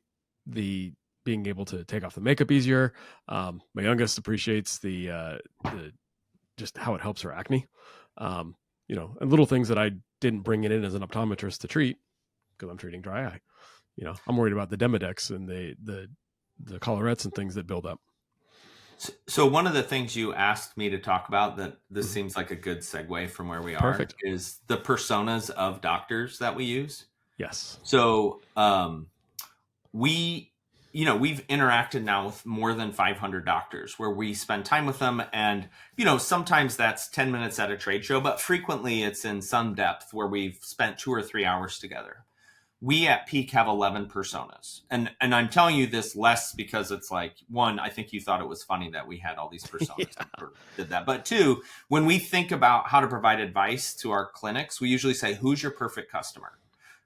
[0.48, 2.94] the being able to take off the makeup easier.
[3.28, 5.92] Um, my youngest appreciates the uh, the
[6.58, 7.68] just how it helps her acne.
[8.18, 8.56] Um,
[8.88, 11.68] you know, and little things that I didn't bring it in as an optometrist to
[11.68, 11.98] treat
[12.58, 13.40] because I'm treating dry eye.
[13.96, 16.08] You know, I'm worried about the Demodex and the the
[16.64, 18.00] the collarettes and things that build up.
[19.28, 22.14] So one of the things you asked me to talk about that this mm-hmm.
[22.14, 24.16] seems like a good segue from where we are Perfect.
[24.22, 27.06] is the personas of doctors that we use.
[27.38, 27.80] Yes.
[27.84, 29.08] So um,
[29.98, 30.52] we
[30.94, 35.00] you know we've interacted now with more than 500 doctors where we spend time with
[35.00, 39.26] them and you know sometimes that's 10 minutes at a trade show but frequently it's
[39.26, 42.26] in some depth where we've spent two or three hours together.
[42.80, 44.82] We at Peeq have 11 personas.
[44.92, 48.42] And and i'm telling you this less because it's like one i think you thought
[48.42, 50.48] it was funny that we had all these personas yeah.
[50.78, 54.80] did that but two when we think about how to provide advice to our clinics
[54.80, 56.60] we usually say who's your perfect customer?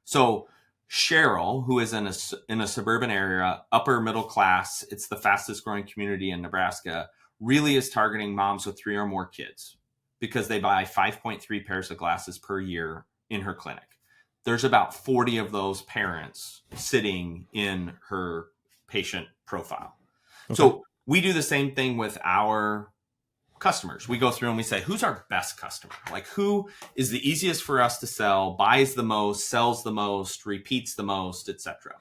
[0.04, 0.48] So
[0.92, 2.14] cheryl who is in a
[2.50, 7.78] in a suburban area upper middle class it's the fastest growing community in nebraska really
[7.78, 9.78] is targeting moms with three or more kids
[10.20, 13.92] because they buy 5.3 pairs of glasses per year in her clinic
[14.44, 18.48] there's about 40 of those parents sitting in her
[18.88, 19.94] patient profile.
[20.50, 20.56] Okay.
[20.56, 22.91] So we do the same thing with our
[23.62, 24.10] customers.
[24.10, 25.94] We go through and we say, who's our best customer?
[26.12, 30.46] Like, who is the easiest for us to sell, buys the most, sells the most,
[30.46, 31.94] repeats the most, etc.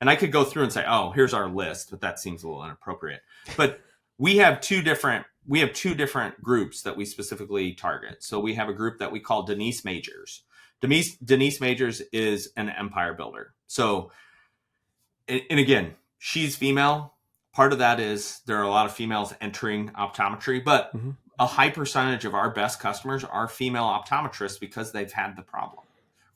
[0.00, 2.48] And I could go through and say, oh, here's our list, but that seems a
[2.48, 3.22] little inappropriate.
[3.56, 3.80] But
[4.18, 8.22] we have two different we have two different groups that we specifically target.
[8.22, 10.42] So we have a group that we call Denise Majors
[10.80, 13.54] Denise Denise Majors is an empire builder.
[13.66, 14.10] So,
[15.28, 17.14] and again, she's female.
[17.58, 21.10] Part of that is there are a lot of females entering optometry, but mm-hmm.
[21.40, 25.84] a high percentage of our best customers are female optometrists because they've had the problem,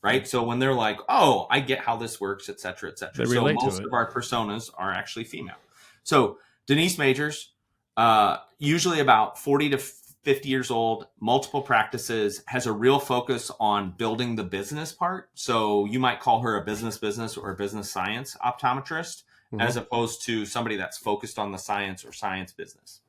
[0.03, 0.27] right?
[0.27, 3.25] So when they're like, "Oh, I get how this works," et cetera, et cetera.
[3.25, 5.55] So most of our personas are actually female.
[6.03, 7.53] So Denise Majors,
[7.97, 13.93] uh, usually about forty to 50 years old, multiple practices, has a real focus on
[13.93, 15.31] building the business part.
[15.35, 19.61] So you might call her a business business or a business science optometrist, mm-hmm.
[19.61, 23.01] as opposed to somebody that's focused on the science or science business.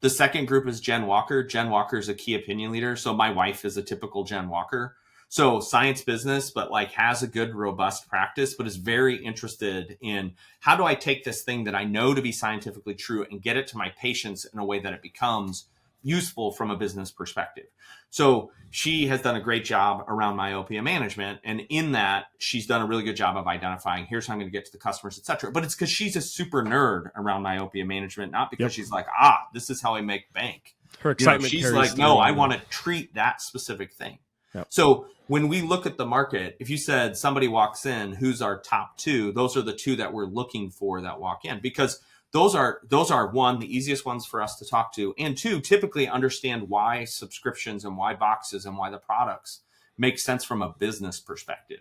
[0.00, 1.42] The second group is Jen Walker.
[1.42, 2.96] Jen Walker is a key opinion leader.
[2.96, 4.96] So my wife is a typical Jen Walker.
[5.28, 10.32] So science business, but like has a good, robust practice, but is very interested in
[10.58, 13.56] how do I take this thing that I know to be scientifically true and get
[13.56, 15.66] it to my patients in a way that it becomes
[16.02, 17.66] useful from a business perspective.
[18.10, 21.40] So she has done a great job around myopia management.
[21.44, 24.50] And in that, she's done a really good job of identifying here's how I'm going
[24.50, 25.52] to get to the customers, et cetera.
[25.52, 28.72] But it's because she's a super nerd around myopia management, not because yep.
[28.72, 30.74] she's like, ah, this is how I make bank.
[31.00, 31.52] Her excitement.
[31.52, 34.18] You know, she's like, no, I want to treat that specific thing.
[34.54, 34.66] Yep.
[34.70, 38.58] So when we look at the market, if you said somebody walks in, who's our
[38.60, 39.30] top two?
[39.30, 42.00] Those are the two that we're looking for that walk in because
[42.32, 45.14] those are those are one the easiest ones for us to talk to.
[45.18, 49.60] And two typically understand why subscriptions and why boxes and why the products
[49.98, 51.80] make sense from a business perspective.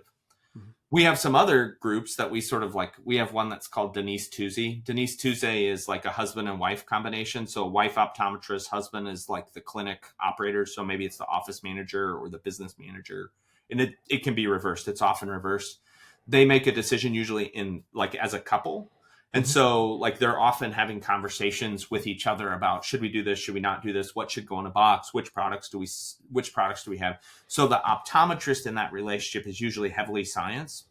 [0.57, 0.69] Mm-hmm.
[0.89, 3.93] we have some other groups that we sort of like we have one that's called
[3.93, 4.81] denise tuesday.
[4.83, 7.45] Denise tuesday is like a husband and wife combination.
[7.45, 10.65] So wife optometrist husband is like the clinic operator.
[10.65, 13.29] So maybe it's the office manager or the business manager.
[13.69, 14.87] And it, it can be reversed.
[14.87, 15.79] It's often reversed.
[16.27, 18.89] They make a decision usually in like as a couple
[19.33, 19.51] and mm-hmm.
[19.51, 23.53] so, like, they're often having conversations with each other about should we do this, should
[23.53, 25.87] we not do this, what should go in a box, which products do we,
[26.31, 27.19] which products do we have.
[27.47, 30.85] So the optometrist in that relationship is usually heavily science,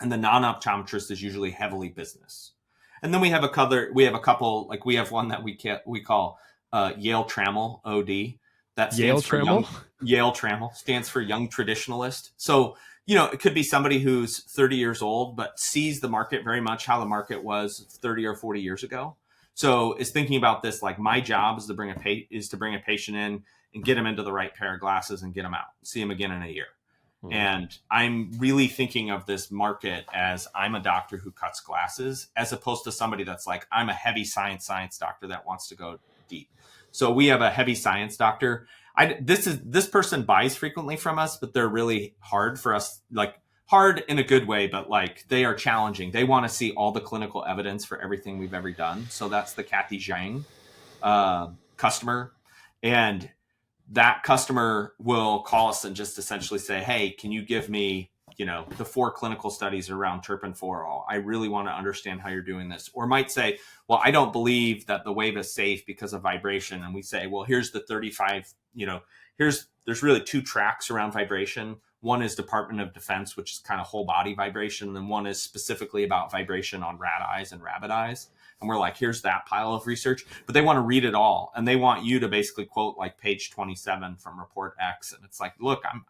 [0.00, 2.52] and the non-optometrist is usually heavily business.
[3.02, 5.42] And then we have a couple, we have a couple, like we have one that
[5.42, 6.38] we can we call
[6.72, 8.38] uh, Yale Trammell OD.
[8.76, 9.46] That stands Yale for Trammell.
[9.46, 9.66] Young,
[10.02, 12.30] Yale Trammell stands for Young Traditionalist.
[12.38, 12.76] So
[13.06, 16.60] you know, it could be somebody who's 30 years old, but sees the market very
[16.60, 19.16] much how the market was 30 or 40 years ago.
[19.54, 22.56] So is thinking about this like my job is to bring a pa- is to
[22.56, 23.44] bring a patient in
[23.74, 26.10] and get them into the right pair of glasses and get them out, see them
[26.10, 26.66] again in a year.
[27.22, 27.32] Mm-hmm.
[27.32, 32.52] And I'm really thinking of this market as I'm a doctor who cuts glasses, as
[32.52, 35.98] opposed to somebody that's like I'm a heavy science science doctor that wants to go
[36.28, 36.50] deep.
[36.90, 38.66] So we have a heavy science doctor
[38.96, 43.00] I this is this person buys frequently from us, but they're really hard for us.
[43.10, 43.34] Like
[43.66, 46.10] hard in a good way, but like they are challenging.
[46.10, 49.06] They want to see all the clinical evidence for everything we've ever done.
[49.10, 50.44] So that's the Kathy Zhang
[51.02, 52.32] uh, customer,
[52.82, 53.28] and
[53.90, 58.46] that customer will call us and just essentially say, "Hey, can you give me you
[58.46, 62.68] know the four clinical studies around terpinen-4-ol i really want to understand how you're doing
[62.68, 66.22] this or might say well i don't believe that the wave is safe because of
[66.22, 69.00] vibration and we say well here's the 35 you know
[69.38, 71.76] here's there's really two tracks around vibration.
[72.00, 75.26] One is Department of Defense, which is kind of whole body vibration, and then one
[75.26, 78.28] is specifically about vibration on rat eyes and rabbit eyes.
[78.60, 81.52] And we're like, here's that pile of research, but they want to read it all,
[81.54, 85.40] and they want you to basically quote like page 27 from Report X, and it's
[85.40, 86.04] like, look, I'm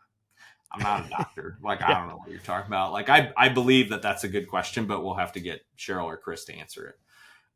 [0.74, 1.58] I'm not a doctor.
[1.62, 2.92] Like, I don't know what you're talking about.
[2.92, 6.04] Like, I, I believe that that's a good question, but we'll have to get Cheryl
[6.04, 6.94] or Chris to answer it.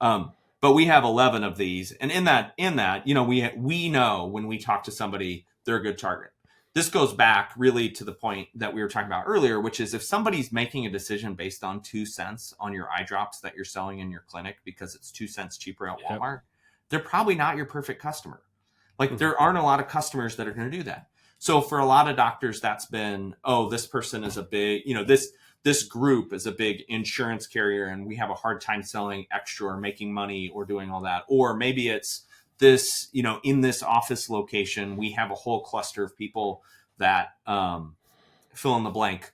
[0.01, 1.93] Um, but we have 11 of these.
[1.93, 5.47] And in that, in that, you know, we, we know when we talk to somebody,
[5.65, 6.31] they're a good target.
[6.75, 9.95] This goes back really to the point that we were talking about earlier, which is
[9.95, 13.65] if somebody's making a decision based on two cents on your eye drops that you're
[13.65, 16.43] selling in your clinic because it's two cents cheaper at Walmart, yep.
[16.91, 18.43] they're probably not your perfect customer.
[18.99, 19.19] Like, mm-hmm.
[19.19, 21.87] there aren't a lot of customers that are going to do that so for a
[21.87, 25.31] lot of doctors, that's been, oh, this person is a big, you know, this
[25.65, 29.67] this group is a big insurance carrier and we have a hard time selling extra
[29.67, 31.25] or making money or doing all that.
[31.29, 32.23] Or maybe it's
[32.59, 36.63] this, you know, in this office location, we have a whole cluster of people
[36.99, 37.97] that um,
[38.53, 39.33] fill in the blank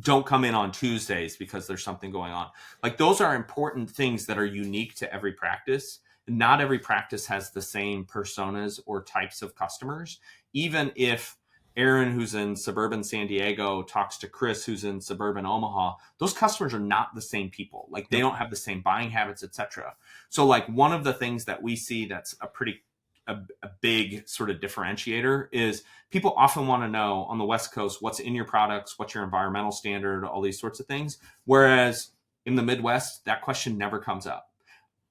[0.00, 2.48] don't come in on Tuesdays because there's something going on.
[2.82, 6.00] Like those are important things that are unique to every practice.
[6.26, 10.20] Not every practice has the same personas or types of customers,
[10.52, 11.36] even if
[11.76, 15.94] Aaron, who's in suburban San Diego, talks to Chris, who's in suburban Omaha.
[16.18, 17.88] Those customers are not the same people.
[17.90, 19.94] Like they don't have the same buying habits, etc.
[20.28, 22.82] So, like one of the things that we see that's a pretty
[23.26, 27.72] a, a big sort of differentiator is people often want to know on the West
[27.72, 31.18] Coast what's in your products, what's your environmental standard, all these sorts of things.
[31.44, 32.10] Whereas
[32.46, 34.50] in the Midwest, that question never comes up.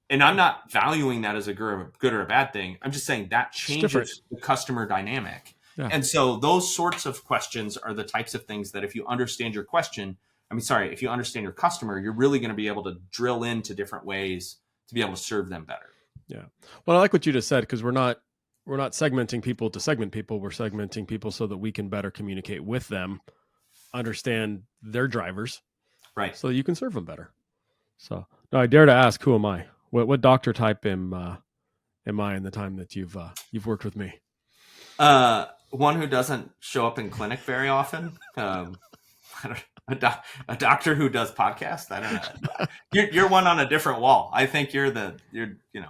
[0.10, 2.78] And I'm not valuing that as a good or a bad thing.
[2.82, 5.90] I'm just saying that changes the customer dynamic yeah.
[5.92, 9.56] And so those sorts of questions are the types of things that if you understand
[9.56, 10.18] your question,
[10.52, 12.98] I mean, sorry, if you understand your customer, you're really going to be able to
[13.12, 14.58] drill into different ways
[14.88, 15.88] to be able to serve them better.
[16.28, 16.44] Yeah.
[16.86, 18.20] Well, I like what you just said because we're not
[18.66, 20.40] we're not segmenting people to segment people.
[20.40, 23.20] We're segmenting people so that we can better communicate with them,
[23.94, 25.62] understand their drivers,
[26.16, 26.36] right?
[26.36, 27.32] So you can serve them better.
[27.98, 29.66] So now I dare to ask, who am I?
[29.90, 31.38] What what doctor type am uh,
[32.08, 34.14] am I in the time that you've uh, you've worked with me?
[34.98, 38.18] Uh, one who doesn't show up in clinic very often.
[38.38, 38.78] Um,
[39.88, 41.92] a, doc, a, doctor who does podcasts.
[41.92, 42.66] I don't know.
[42.94, 44.30] You're, you're, one on a different wall.
[44.34, 45.90] I think you're the you're you know.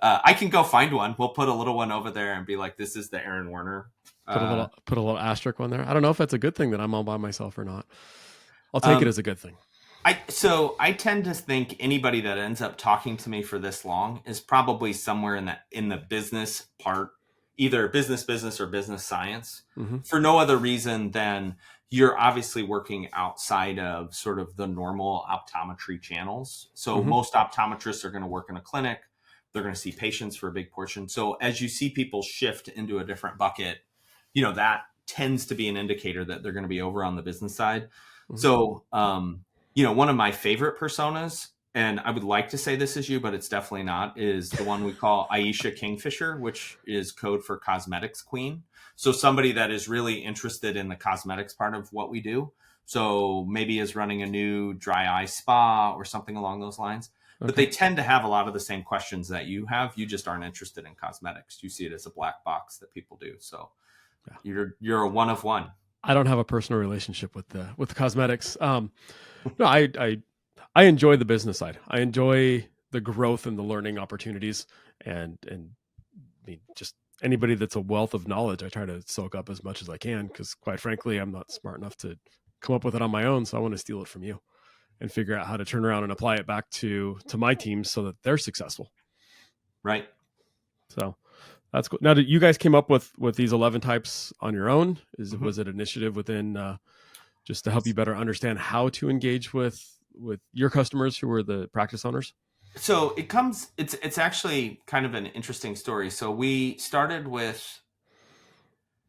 [0.00, 1.14] Uh, I can go find one.
[1.18, 3.90] We'll put a little one over there and be like, "This is the Aaron Werner."
[4.26, 5.86] Put a little uh, put a little asterisk on there.
[5.86, 7.86] I don't know if that's a good thing that I'm all by myself or not.
[8.72, 9.56] I'll take um, it as a good thing.
[10.04, 13.84] I so I tend to think anybody that ends up talking to me for this
[13.84, 17.10] long is probably somewhere in that in the business part
[17.56, 19.98] either business business or business science mm-hmm.
[19.98, 21.56] for no other reason than
[21.90, 26.70] you're obviously working outside of sort of the normal optometry channels.
[26.72, 27.08] So mm-hmm.
[27.08, 29.00] most optometrists are going to work in a clinic.
[29.52, 31.06] They're going to see patients for a big portion.
[31.06, 33.80] So as you see people shift into a different bucket,
[34.32, 37.14] you know, that tends to be an indicator that they're going to be over on
[37.14, 37.82] the business side.
[37.82, 38.36] Mm-hmm.
[38.36, 39.44] So, um,
[39.74, 43.08] you know, one of my favorite personas and I would like to say this is
[43.08, 47.42] you, but it's definitely not, is the one we call Aisha Kingfisher, which is code
[47.44, 48.64] for cosmetics queen.
[48.94, 52.52] So somebody that is really interested in the cosmetics part of what we do.
[52.84, 57.10] So maybe is running a new dry eye spa or something along those lines.
[57.40, 57.46] Okay.
[57.46, 59.92] But they tend to have a lot of the same questions that you have.
[59.96, 61.62] You just aren't interested in cosmetics.
[61.62, 63.34] You see it as a black box that people do.
[63.38, 63.70] So
[64.28, 64.36] yeah.
[64.42, 65.70] you're you're a one of one.
[66.04, 68.56] I don't have a personal relationship with the with the cosmetics.
[68.60, 68.92] Um,
[69.58, 70.18] no, I I
[70.74, 71.78] I enjoy the business side.
[71.88, 74.66] I enjoy the growth and the learning opportunities,
[75.04, 75.70] and and
[76.16, 78.62] I mean just anybody that's a wealth of knowledge.
[78.62, 81.52] I try to soak up as much as I can because, quite frankly, I'm not
[81.52, 82.16] smart enough to
[82.60, 83.44] come up with it on my own.
[83.44, 84.40] So I want to steal it from you
[85.00, 87.84] and figure out how to turn around and apply it back to to my team
[87.84, 88.92] so that they're successful.
[89.82, 90.08] Right.
[90.88, 91.16] So
[91.72, 91.98] that's cool.
[92.02, 94.98] Now, you guys came up with with these eleven types on your own?
[95.18, 95.44] Is mm-hmm.
[95.44, 96.76] was it initiative within uh,
[97.44, 101.42] just to help you better understand how to engage with with your customers who are
[101.42, 102.34] the practice owners?
[102.76, 106.10] So it comes it's it's actually kind of an interesting story.
[106.10, 107.80] So we started with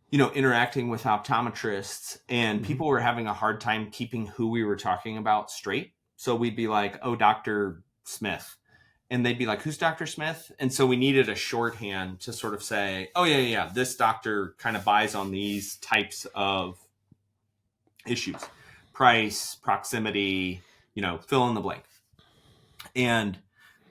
[0.09, 2.67] you know interacting with optometrists and mm-hmm.
[2.67, 5.93] people were having a hard time keeping who we were talking about straight.
[6.17, 7.83] So we'd be like, "Oh, Dr.
[8.03, 8.57] Smith."
[9.09, 10.05] And they'd be like, "Who's Dr.
[10.05, 13.95] Smith?" And so we needed a shorthand to sort of say, "Oh yeah, yeah, this
[13.95, 16.77] doctor kind of buys on these types of
[18.05, 18.41] issues.
[18.93, 20.61] Price, proximity,
[20.93, 21.83] you know, fill in the blank.
[22.95, 23.37] And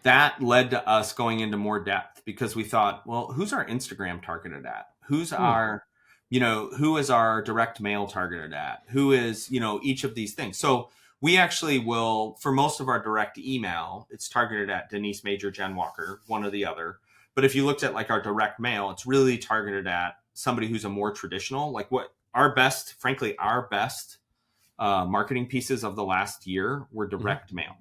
[0.02, 4.22] that led to us going into more depth because we thought, well, who's our Instagram
[4.22, 4.88] targeted at?
[5.06, 5.42] Who's hmm.
[5.42, 5.84] our,
[6.30, 8.82] you know, who is our direct mail targeted at?
[8.88, 10.58] Who is, you know, each of these things.
[10.58, 10.90] So
[11.20, 15.76] we actually will, for most of our direct email, it's targeted at Denise Major, Jen
[15.76, 16.98] Walker, one or the other.
[17.34, 20.84] But if you looked at like our direct mail, it's really targeted at somebody who's
[20.84, 24.18] a more traditional, like what our best, frankly, our best
[24.78, 27.18] uh, marketing pieces of the last year were Mm-hmm.
[27.22, 27.76] direct mail.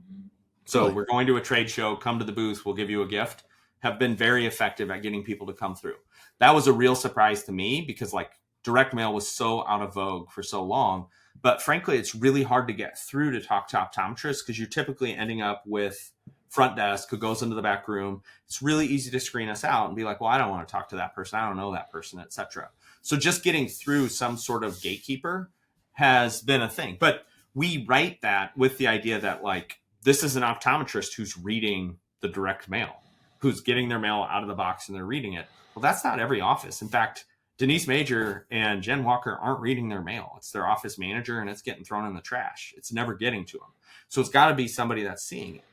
[0.66, 0.94] So Really?
[0.94, 3.44] we're going to a trade show, come to the booth, we'll give you a gift,
[3.80, 5.96] have been very effective at getting people to come through.
[6.40, 8.32] That was a real surprise to me because like
[8.64, 11.08] direct mail was so out of vogue for so long.
[11.42, 15.16] But frankly, it's really hard to get through to talk to optometrists because you're typically
[15.16, 16.12] ending up with
[16.50, 18.22] front desk who goes into the back room.
[18.46, 20.72] It's really easy to screen us out and be like, well, I don't want to
[20.72, 21.40] talk to that person.
[21.40, 22.70] I don't know that person, etc.
[23.02, 25.50] So just getting through some sort of gatekeeper
[25.94, 26.98] has been a thing.
[27.00, 31.98] But we write that with the idea that like this is an optometrist who's reading
[32.22, 32.96] the direct mail,
[33.40, 35.46] who's getting their mail out of the box and they're reading it.
[35.76, 36.82] Well, that's not every office.
[36.82, 37.26] In fact,
[37.58, 40.34] Denise Major and Jen Walker aren't reading their mail.
[40.38, 42.74] It's their office manager and it's getting thrown in the trash.
[42.76, 43.70] It's never getting to them.
[44.10, 45.64] So it's got to be somebody that's seeing it.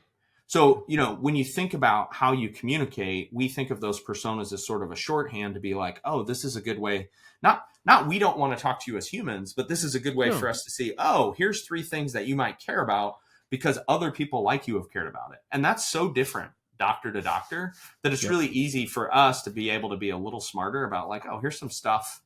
[0.49, 4.51] So, you know, when you think about how you communicate, we think of those personas
[4.51, 7.09] as sort of a shorthand to be like, oh, this is a good way.
[7.43, 9.99] Not not we don't want to talk to you as humans, but this is a
[9.99, 10.37] good way No.
[10.37, 13.17] for us to see, oh, here's three things that you might care about
[13.49, 15.39] because other people like you have cared about it.
[15.51, 17.73] And that's so different doctor to doctor
[18.03, 18.29] that it's Yep.
[18.29, 21.39] really easy for us to be able to be a little smarter about like, oh,
[21.39, 22.21] here's some stuff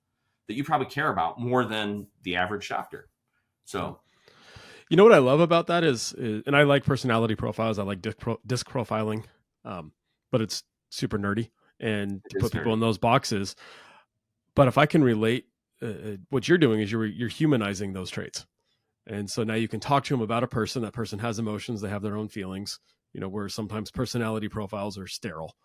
[0.48, 3.10] that you probably care about more than the average doctor.
[3.66, 4.00] So
[4.90, 7.80] You know what I love about that is, is and I like personality profiles.
[7.80, 9.24] I like disc, pro, disc profiling,
[9.66, 9.94] um,
[10.32, 11.50] but it's super nerdy
[11.80, 13.56] and It to put people in those boxes.
[14.56, 15.46] But if I can relate,
[15.84, 18.46] uh, uh, what you're doing is you're you're humanizing those traits,
[19.08, 20.82] and so now you can talk to them about a person.
[20.84, 21.82] That person has emotions.
[21.82, 22.80] They have their own feelings.
[23.14, 25.56] You know, where sometimes personality profiles are sterile,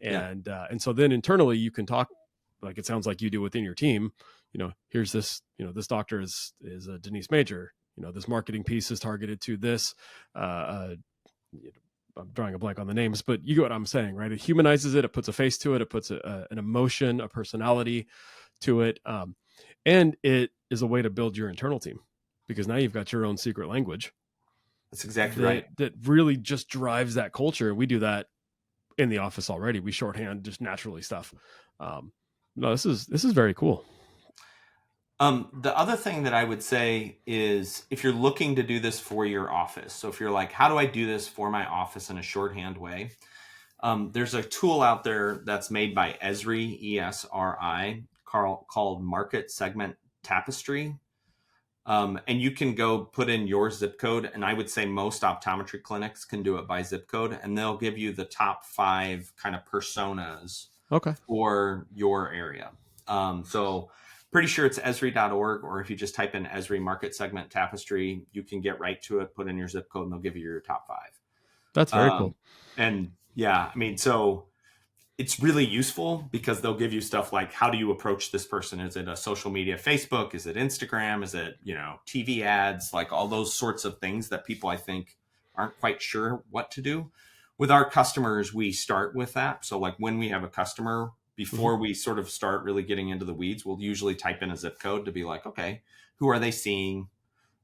[0.00, 0.28] Yeah.
[0.28, 2.08] and uh, and so then internally you can talk
[2.62, 4.10] like it sounds like you do within your team.
[4.52, 5.42] You know, here's this.
[5.58, 9.00] You know, this doctor is is a Denise Major you know this marketing piece is
[9.00, 9.94] targeted to this
[10.36, 10.94] uh, uh
[11.52, 11.72] you
[12.16, 14.30] know, i'm drawing a blank on the names but you get what i'm saying right
[14.32, 17.20] it humanizes it it puts a face to it it puts a, a, an emotion
[17.20, 18.06] a personality
[18.60, 19.34] to it um,
[19.88, 21.98] and it is a way to build your internal team
[22.46, 24.12] because now you've got your own secret language
[24.92, 25.76] that's exactly that, right.
[25.76, 28.26] that really just drives that culture we do that
[28.98, 31.34] in the office already we shorthand just naturally stuff
[31.80, 32.12] um,
[32.56, 33.84] no this is this is very cool
[35.20, 39.00] Um, the other thing that I would say is if you're looking to do this
[39.00, 42.08] for your office, so if you're like, how do I do this for my office
[42.10, 43.10] in a shorthand way?
[43.80, 49.02] Um, there's a tool out there that's made by Esri, E S R I, Called
[49.02, 50.96] Market Segment Tapestry.
[51.86, 55.22] Um, and you can go put in your zip code, and I would say most
[55.22, 59.32] optometry clinics can do it by zip code, and they'll give you the top five
[59.36, 62.72] kind of personas okay for your area.
[63.06, 63.90] Um, so
[64.30, 68.42] pretty sure it's esri.org, or if you just type in Esri market segment tapestry, you
[68.42, 70.60] can get right to it, put in your zip code, and they'll give you your
[70.60, 71.18] top five.
[71.72, 72.34] that's very Um, cool
[72.76, 74.44] And yeah, I mean, so
[75.18, 78.78] it's really useful because they'll give you stuff like how do you approach this person?
[78.78, 80.32] Is it a social media, Facebook?
[80.32, 81.24] Is it Instagram?
[81.24, 82.94] Is it, you know, TV ads?
[82.94, 85.16] Like all those sorts of things that people I think
[85.56, 87.10] aren't quite sure what to do.
[87.58, 89.64] With our customers, we start with that.
[89.64, 91.82] So like when we have a customer, before mm-hmm.
[91.82, 94.78] we sort of start really getting into the weeds, we'll usually type in a zip
[94.78, 95.82] code to be like, okay,
[96.16, 97.08] who are they seeing?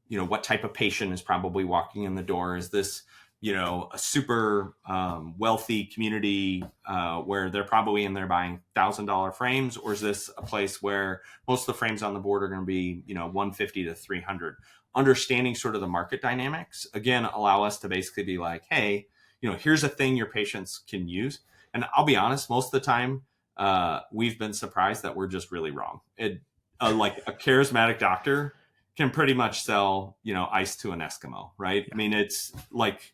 [0.08, 2.56] You know, what type of patient is probably walking in the door?
[2.56, 3.04] Is this
[3.40, 9.06] you know a super um, wealthy community uh, where they're probably in there buying thousand
[9.06, 12.42] dollar frames or is this a place where most of the frames on the board
[12.42, 14.56] are going to be you know 150 to 300
[14.94, 19.06] understanding sort of the market dynamics again allow us to basically be like hey
[19.40, 21.40] you know here's a thing your patients can use.
[21.74, 23.22] And i'll be honest most of the time
[23.56, 26.00] uh, we've been surprised that we're just really wrong.
[26.16, 26.40] It
[26.80, 28.54] uh, like a charismatic doctor
[28.96, 31.88] can pretty much sell you know ice to an eskimo right?
[31.92, 33.13] I mean it's like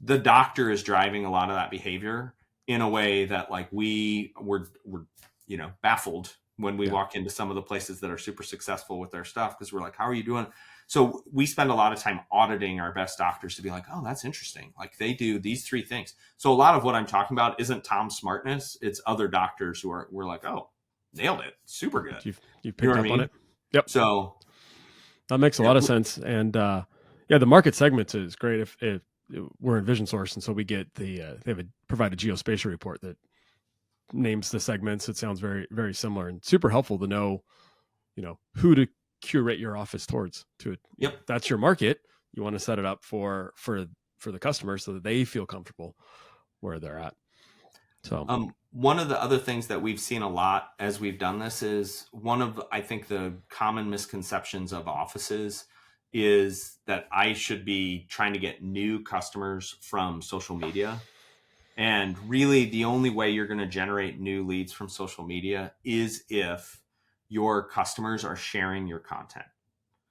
[0.00, 2.34] the doctor is driving a lot of that behavior
[2.66, 5.06] in a way that like we were were
[5.46, 6.92] you know baffled when we Yeah.
[6.92, 9.80] walk into some of the places that are super successful with their stuff because we're
[9.80, 10.46] like how are you doing?
[10.88, 14.02] So we spend a lot of time auditing our best doctors to be like oh
[14.04, 14.72] that's interesting.
[14.78, 16.14] Like they do these three things.
[16.36, 18.76] So a lot of what i'm talking about isn't tom's smartness.
[18.82, 20.70] It's other doctors who are we're like oh
[21.14, 21.54] nailed it.
[21.64, 22.24] Super good.
[22.24, 23.30] You've, you've You know picked I up on it.
[23.72, 23.90] Yep.
[23.90, 24.36] So
[25.28, 25.68] That makes a Yeah.
[25.68, 26.18] lot of sense.
[26.18, 26.82] And uh,
[27.28, 28.60] yeah, the market segments is great.
[28.60, 29.02] If, if
[29.60, 32.16] we're in Vision Source, and so we get the uh, they have a provide a
[32.16, 33.16] geospatial report that
[34.12, 35.08] names the segments.
[35.08, 37.42] It sounds very very similar and super helpful to know,
[38.14, 38.86] you know, who to
[39.20, 40.44] curate your office towards.
[40.60, 41.26] To it, Yep.
[41.26, 42.00] that's your market.
[42.32, 43.86] You want to set it up for for
[44.18, 45.96] for the customer so that they feel comfortable
[46.60, 47.14] where they're at.
[48.04, 51.38] So Um, one of the other things that we've seen a lot as we've done
[51.38, 55.66] this is one of I think the common misconceptions of offices
[56.12, 61.00] is that I should be trying to get new customers from social media.
[61.76, 66.24] And really, the only way you're going to generate new leads from social media is
[66.28, 66.80] if
[67.28, 69.46] your customers are sharing your content.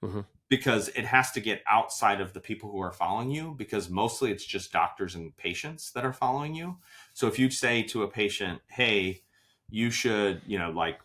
[0.02, 0.26] Mhm.
[0.48, 4.30] Because it has to get outside of the people who are following you, because mostly
[4.30, 6.78] it's just doctors and patients that are following you.
[7.14, 9.24] So if you say to a patient, hey,
[9.68, 11.00] you should, you know, like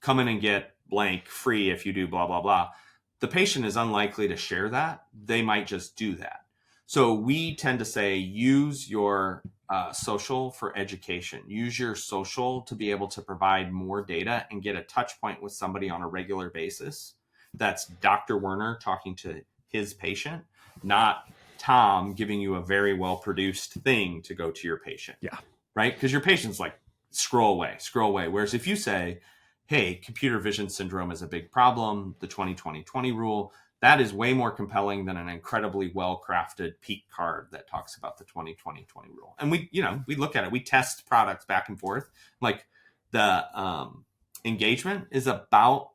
[0.00, 2.72] come in and get blank free if you do blah, blah, blah,
[3.20, 5.04] the patient is unlikely to share that.
[5.24, 6.40] They might just do that.
[6.86, 11.40] So we tend to say use your uh, social for education.
[11.46, 15.42] Use your social to be able to provide more data and get a touch point
[15.42, 17.14] with somebody on a regular basis.
[17.54, 18.36] That's Dr.
[18.36, 20.42] Werner talking to his patient,
[20.82, 25.16] not Tom giving you a very well produced thing to go to your patient.
[25.20, 25.38] Yeah.
[25.74, 25.94] Right?
[25.94, 26.78] Because your patient's like,
[27.10, 28.28] scroll away, scroll away.
[28.28, 29.20] Whereas if you say,
[29.66, 34.12] hey, computer vision syndrome is a big problem, the 20 20 20 rule, that is
[34.14, 38.54] way more compelling than an incredibly well crafted Peeq card that talks about the 20
[38.54, 39.34] 20 20 rule.
[39.38, 42.08] And we, you know, we look at it, we test products back and forth.
[42.40, 42.66] Like
[43.10, 44.04] the um,
[44.44, 45.90] engagement is about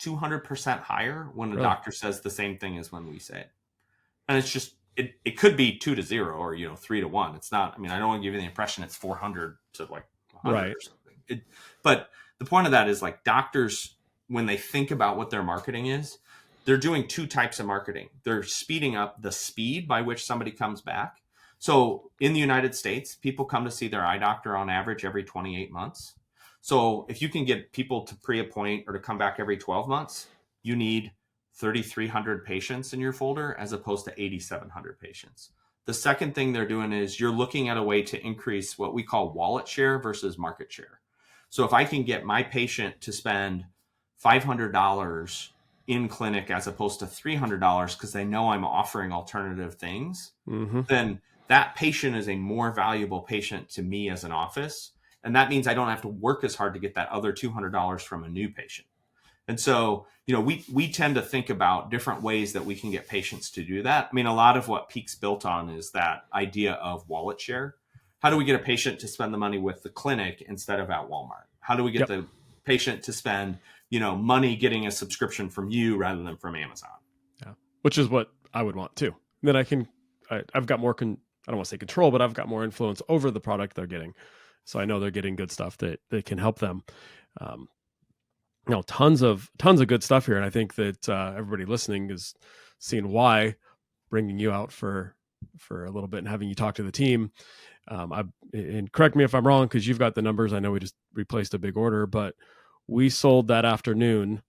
[0.00, 1.62] 200% higher when a Really?
[1.62, 3.50] doctor says the same thing as when we say it.
[4.28, 7.08] And it's just, it, it could be two to zero or, you know, three to
[7.08, 7.34] one.
[7.34, 9.82] It's not, I mean, I don't want to give you the impression it's 400 to
[9.84, 10.70] like 100 Right.
[10.74, 11.14] or something.
[11.28, 11.42] It,
[11.82, 13.96] but the point of that is like doctors,
[14.28, 16.18] when they think about what their marketing is,
[16.64, 18.10] they're doing two types of marketing.
[18.24, 21.22] They're speeding up the speed by which somebody comes back.
[21.58, 25.24] So in the United States, people come to see their eye doctor on average every
[25.24, 26.14] 28 months.
[26.60, 30.26] So if you can get people to pre-appoint or to come back every 12 months,
[30.62, 31.12] you need
[31.54, 35.50] 3,300 patients in your folder as opposed to 8,700 patients.
[35.86, 39.02] The second thing they're doing is you're looking at a way to increase what we
[39.02, 41.00] call wallet share versus market share.
[41.50, 43.64] So if I can get my patient to spend
[44.24, 45.48] $500
[45.86, 50.82] in clinic as opposed to $300 because they know I'm offering alternative things, Mm-hmm.
[50.88, 54.92] then that patient is a more valuable patient to me as an office.
[55.24, 58.00] And that means I don't have to work as hard to get that other $200
[58.02, 58.86] from a new patient.
[59.48, 62.90] And so, you know, we, we tend to think about different ways that we can
[62.90, 64.08] get patients to do that.
[64.12, 67.76] I mean, a lot of what Peeq's built on is that idea of wallet share.
[68.20, 70.90] How do we get a patient to spend the money with the clinic instead of
[70.90, 71.44] at Walmart?
[71.60, 72.08] How do we get Yep.
[72.08, 72.26] the
[72.64, 73.58] patient to spend,
[73.90, 76.90] you know, money getting a subscription from you rather than from Amazon?
[77.44, 77.52] Yeah.
[77.82, 79.14] Which is what I would want too.
[79.42, 79.86] Then I can,
[80.30, 81.18] I, I've got more con.
[81.46, 83.86] I don't want to say control, but I've got more influence over the product they're
[83.86, 84.14] getting.
[84.64, 86.82] So I know they're getting good stuff that that can help them.
[87.40, 87.68] Um,
[88.66, 91.64] you know, tons of tons of good stuff here, and I think that uh, everybody
[91.64, 92.34] listening is
[92.78, 93.54] seeing why
[94.10, 95.14] bringing you out for
[95.58, 97.32] for a little bit and having you talk to the team.
[97.88, 100.52] Um, I and correct me if I'm wrong because you've got the numbers.
[100.52, 102.34] I know we just replaced a big order, but
[102.86, 104.42] we sold that afternoon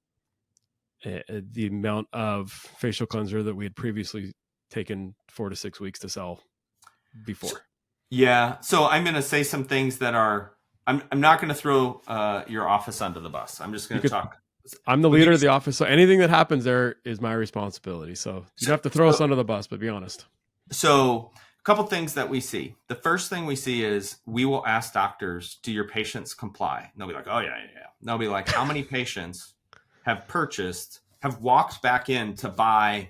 [1.05, 4.33] uh, the amount of facial cleanser that we had previously
[4.69, 6.41] taken four to six weeks to sell
[7.25, 7.61] before.
[8.09, 8.59] Yeah.
[8.61, 10.53] So I'm going to say some things that are.
[10.87, 11.03] I'm.
[11.11, 13.61] I'm not going to throw uh, your office under the bus.
[13.61, 14.37] I'm just going to talk.
[14.85, 18.15] I'm the leader of the office, so anything that happens there is my responsibility.
[18.15, 20.25] So you don't have to throw us under the bus, but be honest.
[20.71, 22.75] So a couple things that we see.
[22.87, 26.91] The first thing we see is we will ask doctors, "Do your patients comply?" And
[26.95, 29.53] they'll be like, "Oh yeah, yeah, yeah." And they'll be like, "How many patients
[30.03, 33.09] have purchased, have walked back in to buy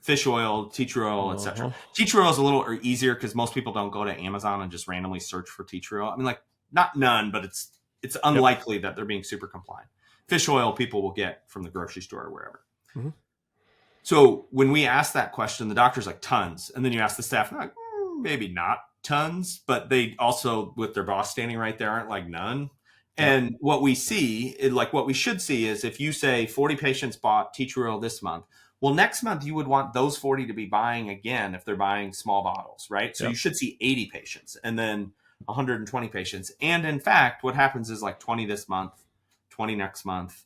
[0.00, 1.76] fish oil, tea tree oil, etc." Uh-huh.
[1.94, 4.70] Tea tree oil is a little easier because most people don't go to Amazon and
[4.70, 6.10] just randomly search for tea tree oil.
[6.10, 6.40] I mean, like
[6.72, 7.70] not none, but it's
[8.02, 9.88] it's unlikely that they're being super compliant.
[10.28, 12.64] Fish oil people will get from the grocery store or wherever.
[12.96, 13.12] Mhm.
[14.04, 17.22] So when we ask that question, the doctor's like tons, and then you ask the
[17.24, 21.90] staff, like "Mm, maybe not tons, but they also with their boss standing right there
[21.90, 22.70] aren't like none.
[23.16, 27.16] And what we see, like what we should see, is if you say 40 patients
[27.16, 28.44] bought tea tree oil this month,
[28.80, 32.12] well, next month you would want those 40 to be buying again if they're buying
[32.12, 33.16] small bottles, right?
[33.16, 33.30] So Yep.
[33.30, 35.12] you should see 80 patients and then
[35.46, 36.52] 120 patients.
[36.60, 38.92] And in fact, what happens is like 20 this month,
[39.50, 40.44] 20 next month,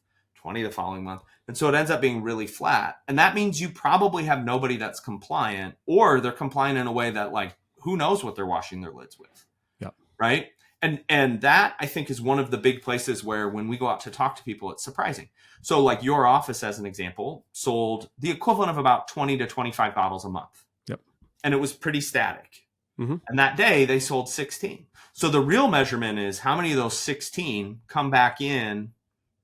[0.48, 1.20] 20 the following month.
[1.46, 3.00] And so it ends up being really flat.
[3.06, 7.10] And that means you probably have nobody that's compliant or they're compliant in a way
[7.10, 9.44] that like who knows what they're washing their lids with.
[9.80, 9.94] Yep.
[10.18, 10.46] Right?
[10.80, 13.88] And and that I think is one of the big places where when we go
[13.88, 15.28] out to talk to people it's surprising.
[15.60, 19.94] So like your office as an example sold the equivalent of about 20 to 25
[19.94, 20.64] bottles a month.
[20.88, 21.00] Yep.
[21.44, 22.62] And it was pretty static.
[22.98, 23.20] Mhm.
[23.28, 24.86] And that day they sold 16.
[25.12, 28.92] So the real measurement is how many of those 16 come back in,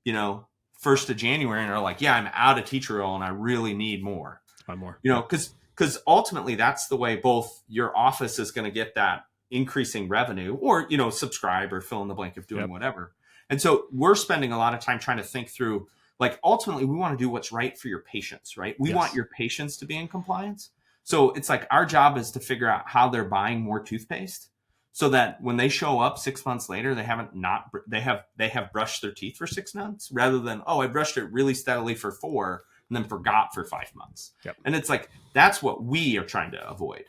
[0.02, 0.46] you know,
[0.84, 3.30] first of January and are like, yeah, I'm out of tea tree oil and I
[3.30, 4.40] really need more.
[4.66, 4.98] Buy more.
[5.02, 8.94] You know, because because ultimately that's the way both your office is going to get
[8.94, 12.70] that increasing revenue or you know subscribe or fill in the blank of doing Yep.
[12.70, 13.12] whatever
[13.50, 15.86] and so we're spending a lot of time trying to think through
[16.18, 18.96] like ultimately we want to do what's right for your patients right we Yes.
[18.96, 20.70] want your patients to be in compliance
[21.04, 24.48] so it's like our job is to figure out how they're buying more toothpaste
[24.96, 28.48] so that when they show up six months later, they haven't not they have they
[28.48, 31.96] have brushed their teeth for six months rather than oh I brushed it really steadily
[31.96, 34.30] for four and then forgot for five months.
[34.44, 34.56] Yep.
[34.64, 37.06] And it's like that's what we are trying to avoid.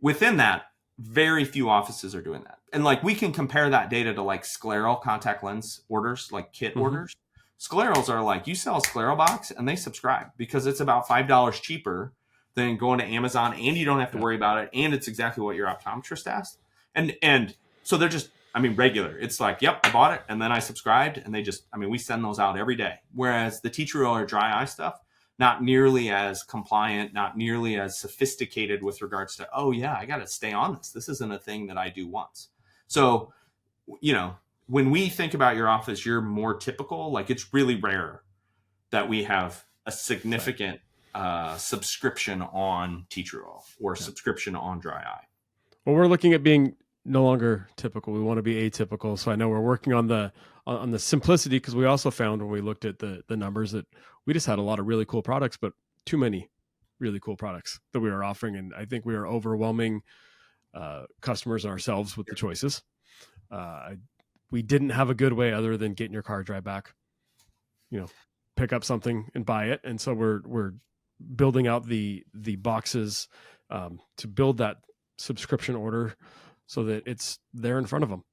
[0.00, 0.64] Within that,
[0.98, 2.58] very few offices are doing that.
[2.72, 6.74] And like we can compare that data to like scleral contact lens orders, like kit
[6.74, 6.80] Mhm.
[6.80, 7.14] orders.
[7.60, 11.28] Sclerals are like you sell a scleral box and they subscribe because it's about five
[11.28, 12.12] dollars cheaper
[12.54, 15.44] than going to Amazon and you don't have to worry about it and it's exactly
[15.44, 16.58] what your optometrist asked.
[16.94, 19.16] And and so they're just I mean regular.
[19.18, 21.90] It's like, yep, I bought it and then I subscribed and they just I mean
[21.90, 22.94] we send those out every day.
[23.14, 25.00] Whereas the teacher or dry eye stuff,
[25.38, 30.18] not nearly as compliant, not nearly as sophisticated with regards to, oh yeah, I got
[30.18, 30.90] to stay on this.
[30.90, 32.48] This isn't a thing that I do once.
[32.88, 33.32] So,
[34.00, 34.36] you know,
[34.66, 37.10] when we think about your office, you're more typical.
[37.10, 38.22] Like it's really rare
[38.90, 40.80] that we have a significant
[41.14, 44.02] uh, subscription on tea tree oil or Yeah.
[44.02, 45.24] subscription on dry eye.
[45.84, 48.12] Well, we're looking at being no longer typical.
[48.12, 49.18] We want to be atypical.
[49.18, 50.32] So I know we're working on the
[50.66, 53.86] on the simplicity because we also found when we looked at the the numbers that
[54.26, 55.72] we just had a lot of really cool products, but
[56.04, 56.50] too many
[56.98, 60.02] really cool products that we were offering, and I think we are overwhelming
[60.74, 62.82] uh, customers and ourselves with the choices.
[63.50, 63.94] Uh,
[64.50, 66.94] we didn't have a good way other than getting your car drive back,
[67.90, 68.08] you know,
[68.56, 70.72] pick up something and buy it, and so we're we're
[71.34, 73.28] building out the the boxes
[73.70, 74.76] um, to build that
[75.20, 76.14] subscription order
[76.66, 78.24] so that it's there in front of them.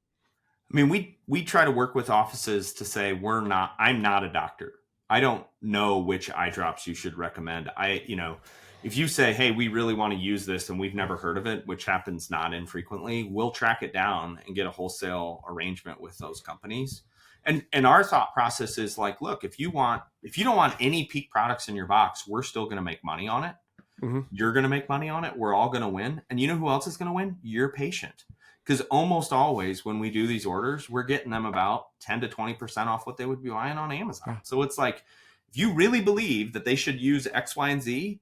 [0.71, 3.73] I mean, we we try to work with offices to say we're not.
[3.79, 4.73] I'm not a doctor.
[5.09, 7.71] I don't know which eye drops you should recommend.
[7.77, 8.37] I, you know,
[8.83, 11.47] if you say, "Hey, we really want to use this and we've never heard of
[11.47, 16.17] it," which happens not infrequently, we'll track it down and get a wholesale arrangement with
[16.17, 17.03] those companies.
[17.45, 20.75] And and our thought process is like, look, if you want, if you don't want
[20.81, 23.55] any Peeq products in your box, we're still going to make money on it.
[24.01, 24.27] Mhm.
[24.31, 25.37] You're going to make money on it.
[25.37, 26.21] We're all going to win.
[26.29, 27.37] And you know who else is going to win?
[27.41, 28.25] Your patient
[28.63, 32.87] because almost always when we do these orders, we're getting them about 10 to 20%
[32.87, 34.25] off what they would be buying on Amazon.
[34.27, 34.37] Yeah.
[34.43, 35.05] So it's like,
[35.47, 38.19] if you really believe that they should use X, Y, and Z,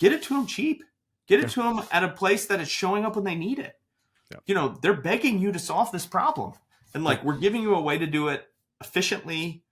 [0.00, 0.82] get it to them cheap.
[1.28, 1.48] Get it Yeah.
[1.48, 3.78] to them at a place that is showing up when they need it.
[4.32, 4.38] Yeah.
[4.46, 6.54] You know, they're begging you to solve this problem.
[6.92, 9.62] And like, we're giving you a way to do it efficiently,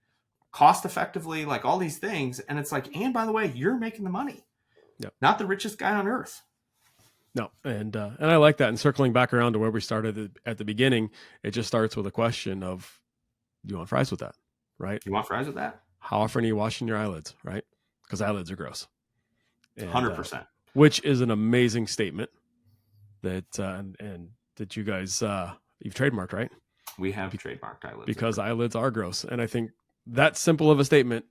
[0.53, 2.39] cost effectively, like all these things.
[2.39, 4.45] And it's like, and by the way, you're making the money,
[5.03, 5.09] Yeah.
[5.21, 6.41] not the richest guy on earth.
[7.35, 8.69] No, and uh, and I like that.
[8.69, 11.09] And circling back around to where we started at- the beginning,
[11.41, 12.99] it just starts with a question of,
[13.65, 14.35] do you want fries with that,
[14.77, 15.01] right?
[15.05, 15.81] You want fries with that?
[15.99, 17.63] How often are you washing your eyelids, right?
[18.03, 18.87] Because eyelids are gross.
[19.79, 20.45] Uh, 100%.
[20.73, 22.29] which is an amazing statement
[23.23, 26.51] that uh, and, and that you guys uh, you've trademarked, right?
[26.99, 28.05] we have trademarked eyelids.
[28.05, 29.71] Because eyelids are gross, and I think
[30.05, 31.25] that simple of a statement,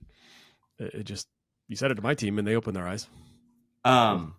[0.77, 1.29] it, it just
[1.69, 3.07] you said it to my team, and they opened their eyes.
[3.85, 4.35] Um,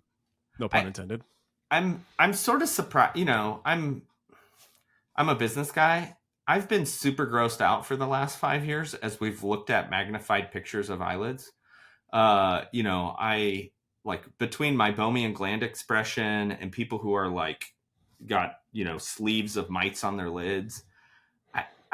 [0.59, 1.23] No pun I- intended.
[1.71, 3.17] I'm I'm sort of surprised.
[3.17, 4.03] You know, I'm
[5.17, 6.17] I'm a business guy.
[6.47, 10.53] I've been super grossed out for the last five years as we've looked at magnified
[10.53, 11.51] pictures of eyelids.
[12.13, 13.71] Uh, you know, I
[14.05, 17.65] like between meibomian gland expression and people who are like
[18.27, 20.85] got you know sleeves of mites on their lids.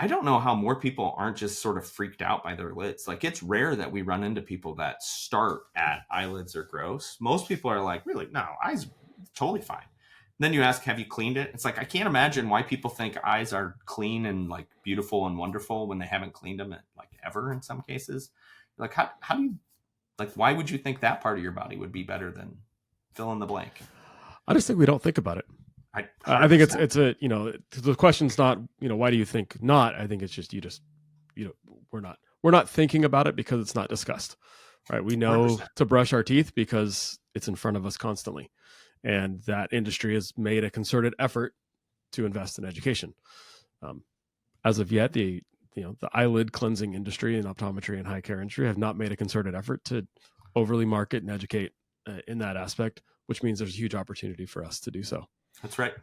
[0.02, 3.06] I don't know how more people aren't just sort of freaked out by their lids.
[3.06, 7.18] Like it's rare that we run into people that start at eyelids are gross.
[7.20, 8.86] Most people are like, really, no, eyes
[9.34, 9.76] totally fine.
[9.76, 11.50] And then you ask, have you cleaned it?
[11.52, 15.36] It's like I can't imagine why people think eyes are clean and like beautiful and
[15.36, 18.30] wonderful when they haven't cleaned them like ever in some cases.
[18.78, 19.56] Like how how do you
[20.18, 22.56] like why would you think that part of your body would be better than
[23.12, 23.72] fill in the blank?
[24.48, 25.44] I just think we don't think about it.
[25.94, 29.16] I I think it's it's a you know the question's not you know why do
[29.16, 29.94] you think not?
[29.94, 30.82] I think it's just you just
[31.34, 31.52] you know
[31.92, 34.36] we're not we're not thinking about it because it's not discussed,
[34.90, 35.04] right?
[35.04, 35.66] We know 100%.
[35.76, 38.50] to brush our teeth because it's in front of us constantly,
[39.02, 41.54] and that industry has made a concerted effort
[42.12, 43.14] to invest in education.
[43.82, 44.04] Um,
[44.64, 45.42] as of yet, the
[45.74, 49.12] you know the eyelid cleansing industry and optometry and high care industry have not made
[49.12, 50.06] a concerted effort to
[50.54, 51.72] overly market and educate
[52.06, 55.26] uh, in that aspect, which means there's a huge opportunity for us to do so.
[55.62, 55.94] That's right.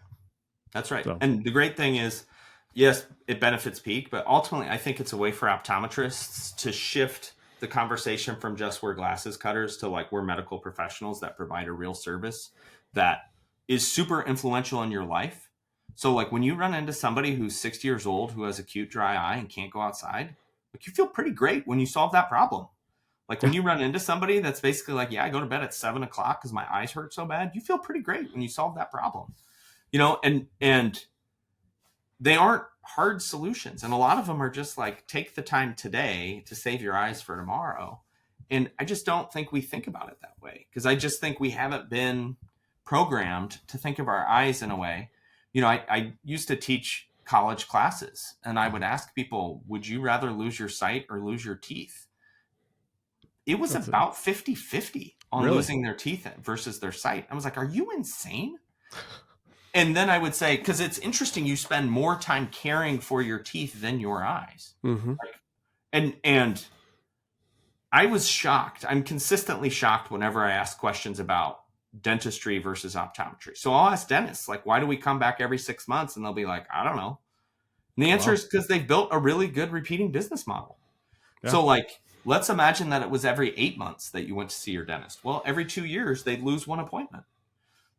[0.73, 1.03] That's right.
[1.05, 2.25] So- And the great thing is,
[2.73, 7.33] yes, it benefits Peeq, but ultimately, I think it's a way for optometrists to shift
[7.59, 11.71] the conversation from just we're glasses cutters to like we're medical professionals that provide a
[11.71, 12.51] real service
[12.93, 13.31] that
[13.67, 15.49] is super influential in your life.
[15.95, 19.15] So, like when you run into somebody who's 60 years old who has acute dry
[19.15, 20.35] eye and can't go outside,
[20.73, 22.67] like you feel pretty great when you solve that problem.
[23.29, 25.73] Like when you run into somebody that's basically like, yeah, I go to bed at
[25.73, 27.51] seven o'clock because my eyes hurt so bad.
[27.53, 29.33] You feel pretty great when you solve that problem
[29.91, 31.05] you know and and
[32.19, 35.75] they aren't hard solutions and a lot of them are just like take the time
[35.75, 38.01] today to save your eyes for tomorrow
[38.49, 41.39] and i just don't think we think about it that way because i just think
[41.39, 42.35] we haven't been
[42.85, 45.09] programmed to think of our eyes in a way
[45.53, 49.87] you know, I, I used to teach college classes and I would ask people, would
[49.87, 52.06] you rather lose your sight or lose your teeth?
[53.47, 55.55] It was That's about 50 50 on really?
[55.55, 57.25] losing their teeth versus their sight.
[57.31, 58.57] I was like, are you insane?
[59.73, 63.39] And then I would say, because it's interesting, you spend more time caring for your
[63.39, 64.73] teeth than your eyes.
[64.83, 65.09] Mm-hmm.
[65.11, 65.35] Like,
[65.93, 66.63] and, and,
[67.91, 68.83] I was shocked.
[68.87, 71.61] I'm consistently shocked whenever I ask questions about
[72.01, 73.55] dentistry versus optometry.
[73.55, 76.15] So I'll ask dentists, like, why do we come back every six months?
[76.15, 77.19] And they'll be like, I don't know.
[77.95, 78.35] And the answer wow.
[78.35, 80.77] is because they've built a really good repeating business model.
[81.43, 81.51] Yeah.
[81.51, 84.71] So, like, let's imagine that it was every eight months that you went to see
[84.71, 85.23] your dentist.
[85.23, 87.23] Well, every two years, they'd lose one appointment.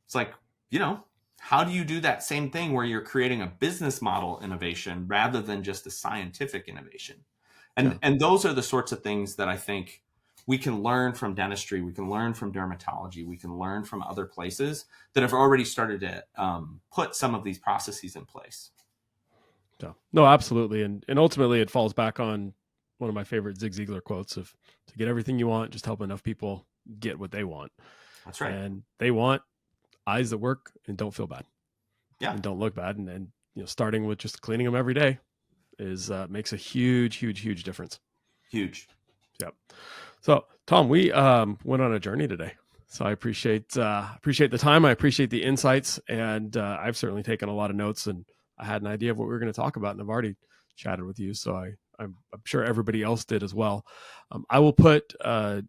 [0.05, 0.35] It's like,
[0.69, 1.03] you know,
[1.39, 5.41] how do you do that same thing where you're creating a business model innovation rather
[5.41, 7.17] than just a scientific innovation?
[7.75, 7.99] And, yeah.
[8.03, 10.03] and those are the sorts of things that I think
[10.47, 14.27] we can learn from dentistry, we can learn from dermatology, we can learn from other
[14.27, 18.73] places that have already started to um, put some of these processes in place.
[19.83, 22.53] Yeah, no, absolutely, and and ultimately it falls back on
[22.99, 24.55] one of my favorite Zig Ziglar quotes of
[24.89, 26.67] to get everything you want, just help enough people
[27.01, 27.73] get what they want.
[28.25, 29.43] That's right, and they want
[30.07, 31.45] eyes that work and don't feel bad,
[32.21, 34.95] yeah, and don't look bad, and and you know starting with just cleaning them every
[34.95, 35.19] day
[35.79, 38.01] is uh, makes a huge, huge, huge difference.
[38.51, 38.89] Huge.
[39.41, 39.55] Yep.
[40.21, 42.55] So, Tom, we um, went on a journey today.
[42.89, 44.85] So I appreciate uh, appreciate the time.
[44.85, 48.25] I appreciate the insights, and uh, I've certainly taken a lot of notes, and
[48.59, 50.37] I had an idea of what we were going to talk about, and I've already
[50.75, 51.35] chatted with you.
[51.35, 53.85] So I I'm, I'm sure everybody else did as well.
[54.31, 55.63] Um, I will put uh,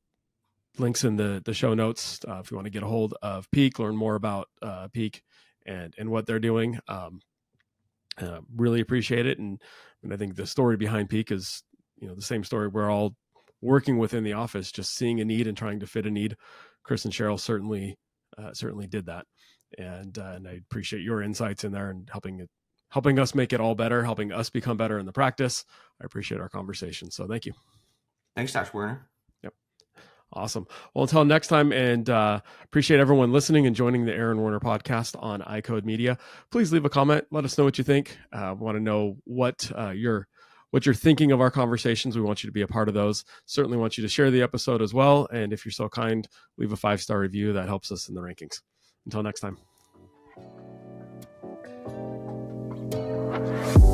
[0.77, 3.49] links in the the show notes uh, if you want to get a hold of
[3.51, 5.21] Peeq, learn more about uh, Peeq
[5.65, 6.79] and and what they're doing.
[6.87, 7.21] Um,
[8.21, 9.61] uh, really appreciate it, and,
[10.03, 11.63] and I think the story behind Peeq is
[11.97, 13.15] you know the same story we're all
[13.61, 16.35] working within the office, just seeing a need and trying to fit a need.
[16.83, 17.97] Chris and Cheryl certainly
[18.37, 19.25] uh, certainly did that,
[19.77, 22.49] and uh, and I appreciate your insights in there and helping it
[22.89, 25.65] helping us make it all better, helping us become better in the practice.
[26.01, 27.11] I appreciate our conversation.
[27.11, 27.53] So thank you.
[28.35, 28.71] Thanks, Dr.
[28.73, 29.09] Werner.
[29.43, 29.53] Yep.
[30.33, 30.67] Awesome.
[30.93, 35.21] Well, until next time, and uh, appreciate everyone listening and joining the Aaron Werner podcast
[35.21, 36.17] on iCode Media.
[36.51, 37.25] Please leave a comment.
[37.31, 38.17] Let us know what you think.
[38.31, 40.27] Uh, want to know what uh, your
[40.71, 42.15] what you're thinking of our conversations.
[42.15, 43.25] We want you to be a part of those.
[43.45, 45.27] Certainly want you to share the episode as well.
[45.31, 46.27] And if you're so kind,
[46.57, 47.53] leave a five star review.
[47.53, 48.61] That helps us in the rankings.
[49.05, 49.57] Until next time.
[53.49, 53.88] you